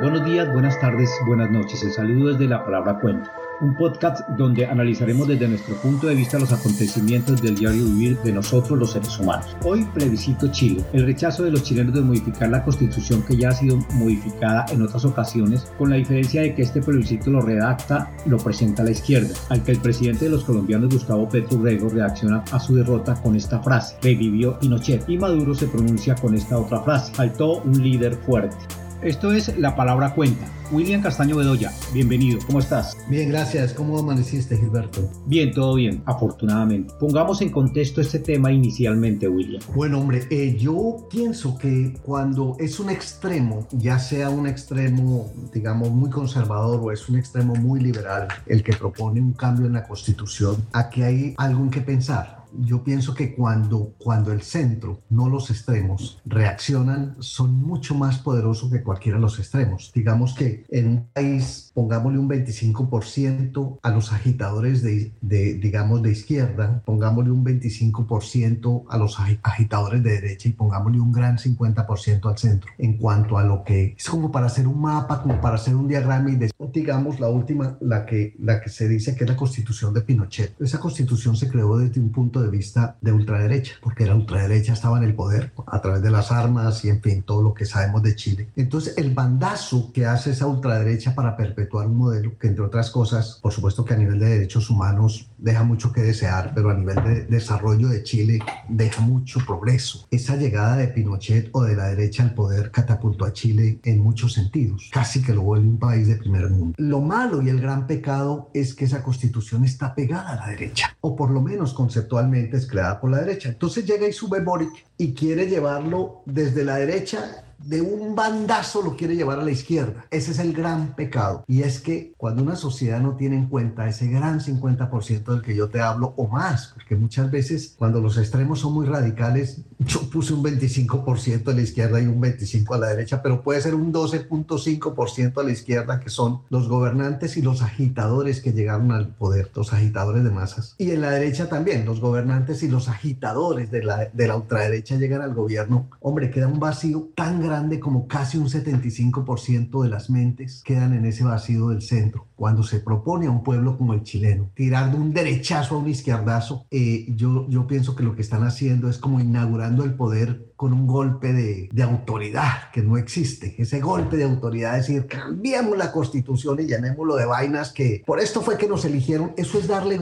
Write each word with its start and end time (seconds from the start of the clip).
Buenos 0.00 0.24
días, 0.26 0.52
buenas 0.52 0.78
tardes, 0.78 1.10
buenas 1.26 1.50
noches. 1.50 1.82
El 1.82 1.90
saludo 1.90 2.32
desde 2.32 2.48
la 2.48 2.64
palabra 2.64 2.98
cuenta 3.00 3.32
un 3.60 3.74
podcast 3.74 4.28
donde 4.36 4.66
analizaremos 4.66 5.28
desde 5.28 5.48
nuestro 5.48 5.74
punto 5.76 6.06
de 6.08 6.14
vista 6.14 6.38
los 6.38 6.52
acontecimientos 6.52 7.40
del 7.40 7.54
diario 7.54 7.84
vivir 7.84 8.18
de 8.18 8.32
nosotros 8.32 8.78
los 8.78 8.92
seres 8.92 9.18
humanos. 9.18 9.56
Hoy 9.64 9.84
plebiscito 9.94 10.48
Chile, 10.48 10.84
el 10.92 11.06
rechazo 11.06 11.44
de 11.44 11.50
los 11.50 11.62
chilenos 11.62 11.94
de 11.94 12.02
modificar 12.02 12.50
la 12.50 12.62
constitución 12.64 13.22
que 13.22 13.36
ya 13.36 13.48
ha 13.48 13.52
sido 13.52 13.78
modificada 13.94 14.66
en 14.70 14.82
otras 14.82 15.04
ocasiones, 15.04 15.72
con 15.78 15.90
la 15.90 15.96
diferencia 15.96 16.42
de 16.42 16.54
que 16.54 16.62
este 16.62 16.82
plebiscito 16.82 17.30
lo 17.30 17.40
redacta, 17.40 18.10
lo 18.26 18.36
presenta 18.36 18.82
a 18.82 18.84
la 18.84 18.90
izquierda, 18.90 19.34
al 19.48 19.62
que 19.62 19.72
el 19.72 19.78
presidente 19.78 20.26
de 20.26 20.32
los 20.32 20.44
colombianos 20.44 20.92
Gustavo 20.92 21.28
Petro 21.28 21.62
Rego 21.62 21.88
reacciona 21.88 22.44
a 22.52 22.60
su 22.60 22.74
derrota 22.74 23.14
con 23.22 23.36
esta 23.36 23.60
frase, 23.60 23.96
revivió 24.02 24.58
Pinochet, 24.58 25.08
y 25.08 25.16
Maduro 25.16 25.54
se 25.54 25.66
pronuncia 25.66 26.14
con 26.14 26.34
esta 26.34 26.58
otra 26.58 26.80
frase, 26.82 27.14
faltó 27.14 27.62
un 27.62 27.82
líder 27.82 28.14
fuerte. 28.16 28.56
Esto 29.06 29.30
es 29.30 29.56
La 29.56 29.76
Palabra 29.76 30.12
Cuenta. 30.16 30.44
William 30.72 31.00
Castaño 31.00 31.36
Bedoya, 31.36 31.72
bienvenido, 31.92 32.40
¿cómo 32.44 32.58
estás? 32.58 32.96
Bien, 33.08 33.28
gracias. 33.28 33.72
¿Cómo 33.72 33.96
amaneciste, 33.96 34.56
Gilberto? 34.56 35.08
Bien, 35.26 35.52
todo 35.52 35.76
bien, 35.76 36.02
afortunadamente. 36.06 36.92
Pongamos 36.98 37.40
en 37.40 37.50
contexto 37.50 38.00
este 38.00 38.18
tema 38.18 38.50
inicialmente, 38.50 39.28
William. 39.28 39.62
Bueno, 39.76 40.00
hombre, 40.00 40.26
eh, 40.28 40.56
yo 40.58 41.06
pienso 41.08 41.56
que 41.56 41.96
cuando 42.02 42.56
es 42.58 42.80
un 42.80 42.90
extremo, 42.90 43.68
ya 43.70 44.00
sea 44.00 44.28
un 44.28 44.48
extremo, 44.48 45.32
digamos, 45.54 45.88
muy 45.92 46.10
conservador 46.10 46.80
o 46.82 46.90
es 46.90 47.08
un 47.08 47.16
extremo 47.16 47.54
muy 47.54 47.78
liberal, 47.78 48.26
el 48.46 48.64
que 48.64 48.72
propone 48.72 49.20
un 49.20 49.34
cambio 49.34 49.66
en 49.66 49.74
la 49.74 49.84
Constitución, 49.84 50.56
aquí 50.72 51.02
hay 51.02 51.34
algo 51.38 51.62
en 51.62 51.70
que 51.70 51.80
pensar 51.80 52.35
yo 52.60 52.82
pienso 52.82 53.14
que 53.14 53.34
cuando, 53.34 53.94
cuando 53.98 54.32
el 54.32 54.42
centro, 54.42 55.02
no 55.10 55.28
los 55.28 55.50
extremos, 55.50 56.20
reaccionan, 56.24 57.16
son 57.20 57.54
mucho 57.54 57.94
más 57.94 58.18
poderosos 58.18 58.70
que 58.70 58.82
cualquiera 58.82 59.18
de 59.18 59.22
los 59.22 59.38
extremos. 59.38 59.92
Digamos 59.94 60.34
que 60.34 60.64
en 60.68 60.88
un 60.88 61.06
país, 61.12 61.70
pongámosle 61.74 62.18
un 62.18 62.28
25% 62.28 63.78
a 63.82 63.90
los 63.90 64.12
agitadores 64.12 64.82
de, 64.82 65.12
de, 65.20 65.54
digamos, 65.54 66.02
de 66.02 66.12
izquierda, 66.12 66.82
pongámosle 66.84 67.30
un 67.30 67.44
25% 67.44 68.84
a 68.88 68.98
los 68.98 69.18
agitadores 69.42 70.02
de 70.02 70.10
derecha 70.10 70.48
y 70.48 70.52
pongámosle 70.52 71.00
un 71.00 71.12
gran 71.12 71.38
50% 71.38 72.30
al 72.30 72.38
centro. 72.38 72.70
En 72.78 72.96
cuanto 72.96 73.38
a 73.38 73.44
lo 73.44 73.64
que 73.64 73.94
es 73.96 74.08
como 74.08 74.30
para 74.30 74.46
hacer 74.46 74.66
un 74.66 74.80
mapa, 74.80 75.22
como 75.22 75.40
para 75.40 75.56
hacer 75.56 75.74
un 75.74 75.88
diagrama 75.88 76.30
y 76.30 76.38
digamos 76.72 77.20
la 77.20 77.28
última, 77.28 77.76
la 77.80 78.06
que, 78.06 78.34
la 78.38 78.60
que 78.60 78.70
se 78.70 78.88
dice 78.88 79.14
que 79.14 79.24
es 79.24 79.30
la 79.30 79.36
constitución 79.36 79.94
de 79.94 80.02
Pinochet. 80.02 80.60
Esa 80.60 80.78
constitución 80.78 81.36
se 81.36 81.48
creó 81.48 81.76
desde 81.78 82.00
un 82.00 82.10
punto 82.10 82.42
de 82.42 82.45
vista 82.50 82.96
de 83.00 83.12
ultraderecha, 83.12 83.74
porque 83.82 84.06
la 84.06 84.14
ultraderecha 84.14 84.72
estaba 84.72 84.98
en 84.98 85.04
el 85.04 85.14
poder 85.14 85.52
a 85.66 85.80
través 85.80 86.02
de 86.02 86.10
las 86.10 86.32
armas 86.32 86.84
y 86.84 86.88
en 86.88 87.02
fin, 87.02 87.22
todo 87.22 87.42
lo 87.42 87.54
que 87.54 87.64
sabemos 87.64 88.02
de 88.02 88.14
Chile. 88.14 88.48
Entonces, 88.56 88.96
el 88.96 89.12
bandazo 89.14 89.92
que 89.92 90.06
hace 90.06 90.30
esa 90.30 90.46
ultraderecha 90.46 91.14
para 91.14 91.36
perpetuar 91.36 91.86
un 91.86 91.96
modelo 91.96 92.38
que, 92.38 92.48
entre 92.48 92.64
otras 92.64 92.90
cosas, 92.90 93.38
por 93.42 93.52
supuesto 93.52 93.84
que 93.84 93.94
a 93.94 93.96
nivel 93.96 94.18
de 94.18 94.28
derechos 94.28 94.70
humanos 94.70 95.30
deja 95.38 95.62
mucho 95.62 95.92
que 95.92 96.02
desear, 96.02 96.52
pero 96.54 96.70
a 96.70 96.74
nivel 96.74 96.96
de 97.04 97.24
desarrollo 97.24 97.88
de 97.88 98.02
Chile 98.02 98.38
deja 98.68 99.00
mucho 99.02 99.40
progreso. 99.46 100.06
Esa 100.10 100.36
llegada 100.36 100.76
de 100.76 100.88
Pinochet 100.88 101.50
o 101.52 101.62
de 101.62 101.76
la 101.76 101.88
derecha 101.88 102.22
al 102.22 102.34
poder 102.34 102.70
catapultó 102.70 103.24
a 103.24 103.32
Chile 103.32 103.80
en 103.84 104.00
muchos 104.00 104.32
sentidos, 104.34 104.90
casi 104.92 105.22
que 105.22 105.34
lo 105.34 105.42
vuelve 105.42 105.68
un 105.68 105.78
país 105.78 106.08
de 106.08 106.16
primer 106.16 106.50
mundo. 106.50 106.74
Lo 106.78 107.00
malo 107.00 107.42
y 107.42 107.48
el 107.48 107.60
gran 107.60 107.86
pecado 107.86 108.50
es 108.54 108.74
que 108.74 108.84
esa 108.84 109.02
constitución 109.02 109.64
está 109.64 109.94
pegada 109.94 110.30
a 110.30 110.36
la 110.36 110.46
derecha, 110.48 110.96
o 111.00 111.16
por 111.16 111.30
lo 111.30 111.40
menos 111.40 111.74
conceptualmente 111.74 112.35
creada 112.68 113.00
por 113.00 113.10
la 113.10 113.20
derecha. 113.20 113.48
Entonces 113.48 113.86
llega 113.86 114.06
y 114.06 114.12
sube 114.12 114.40
Boric 114.40 114.84
y 114.96 115.14
quiere 115.14 115.46
llevarlo 115.46 116.22
desde 116.26 116.64
la 116.64 116.76
derecha 116.76 117.45
de 117.58 117.80
un 117.80 118.14
bandazo 118.14 118.82
lo 118.82 118.96
quiere 118.96 119.16
llevar 119.16 119.38
a 119.38 119.44
la 119.44 119.50
izquierda. 119.50 120.04
Ese 120.10 120.32
es 120.32 120.38
el 120.38 120.52
gran 120.52 120.94
pecado. 120.94 121.44
Y 121.48 121.62
es 121.62 121.80
que 121.80 122.14
cuando 122.16 122.42
una 122.42 122.56
sociedad 122.56 123.00
no 123.00 123.16
tiene 123.16 123.36
en 123.36 123.46
cuenta 123.46 123.88
ese 123.88 124.08
gran 124.08 124.40
50% 124.40 125.24
del 125.24 125.42
que 125.42 125.54
yo 125.54 125.68
te 125.68 125.80
hablo 125.80 126.14
o 126.16 126.28
más, 126.28 126.72
porque 126.74 126.96
muchas 126.96 127.30
veces 127.30 127.74
cuando 127.78 128.00
los 128.00 128.18
extremos 128.18 128.60
son 128.60 128.74
muy 128.74 128.86
radicales, 128.86 129.62
yo 129.78 130.08
puse 130.10 130.32
un 130.32 130.42
25% 130.42 131.48
a 131.48 131.54
la 131.54 131.62
izquierda 131.62 132.00
y 132.00 132.06
un 132.06 132.20
25% 132.20 132.74
a 132.74 132.78
la 132.78 132.88
derecha, 132.88 133.22
pero 133.22 133.42
puede 133.42 133.60
ser 133.60 133.74
un 133.74 133.92
12.5% 133.92 135.40
a 135.40 135.44
la 135.44 135.52
izquierda, 135.52 136.00
que 136.00 136.10
son 136.10 136.42
los 136.50 136.68
gobernantes 136.68 137.36
y 137.36 137.42
los 137.42 137.62
agitadores 137.62 138.40
que 138.40 138.52
llegaron 138.52 138.92
al 138.92 139.08
poder, 139.08 139.50
los 139.54 139.72
agitadores 139.72 140.24
de 140.24 140.30
masas. 140.30 140.74
Y 140.78 140.90
en 140.90 141.00
la 141.00 141.10
derecha 141.10 141.48
también, 141.48 141.84
los 141.84 142.00
gobernantes 142.00 142.62
y 142.62 142.68
los 142.68 142.88
agitadores 142.88 143.70
de 143.70 143.82
la, 143.82 144.08
de 144.12 144.28
la 144.28 144.36
ultraderecha 144.36 144.96
llegan 144.96 145.22
al 145.22 145.34
gobierno. 145.34 145.88
Hombre, 146.00 146.30
queda 146.30 146.48
un 146.48 146.60
vacío 146.60 147.10
tan 147.14 147.45
grande 147.46 147.80
como 147.80 148.06
casi 148.06 148.38
un 148.38 148.48
75% 148.48 149.82
de 149.82 149.88
las 149.88 150.10
mentes 150.10 150.62
quedan 150.64 150.92
en 150.92 151.04
ese 151.06 151.24
vacío 151.24 151.68
del 151.68 151.82
centro. 151.82 152.28
Cuando 152.34 152.62
se 152.62 152.80
propone 152.80 153.26
a 153.26 153.30
un 153.30 153.42
pueblo 153.42 153.78
como 153.78 153.94
el 153.94 154.02
chileno 154.02 154.50
tirar 154.54 154.90
de 154.90 154.98
un 154.98 155.12
derechazo 155.12 155.76
a 155.76 155.78
un 155.78 155.88
izquierdazo, 155.88 156.66
eh, 156.70 157.06
yo, 157.16 157.48
yo 157.48 157.66
pienso 157.66 157.96
que 157.96 158.02
lo 158.02 158.14
que 158.14 158.22
están 158.22 158.42
haciendo 158.42 158.88
es 158.88 158.98
como 158.98 159.20
inaugurando 159.20 159.84
el 159.84 159.94
poder 159.94 160.52
con 160.56 160.72
un 160.72 160.86
golpe 160.86 161.32
de, 161.32 161.82
autoridad 161.82 162.70
que 162.72 162.82
no 162.82 162.96
existe. 162.96 163.54
Ese 163.58 163.80
golpe 163.80 164.16
de 164.16 164.24
autoridad, 164.24 164.78
es 164.78 164.88
decir, 164.88 165.06
cambiamos 165.06 165.76
la 165.78 165.92
constitución 165.92 166.60
y 166.60 166.66
llamémoslo 166.66 167.14
de 167.14 167.26
vainas 167.26 167.72
que 167.72 168.02
por 168.04 168.18
esto 168.18 168.42
fue 168.42 168.58
que 168.58 168.66
nos 168.66 168.84
eligieron, 168.84 169.32
eso 169.36 169.58
es 169.58 169.68
darle 169.68 170.00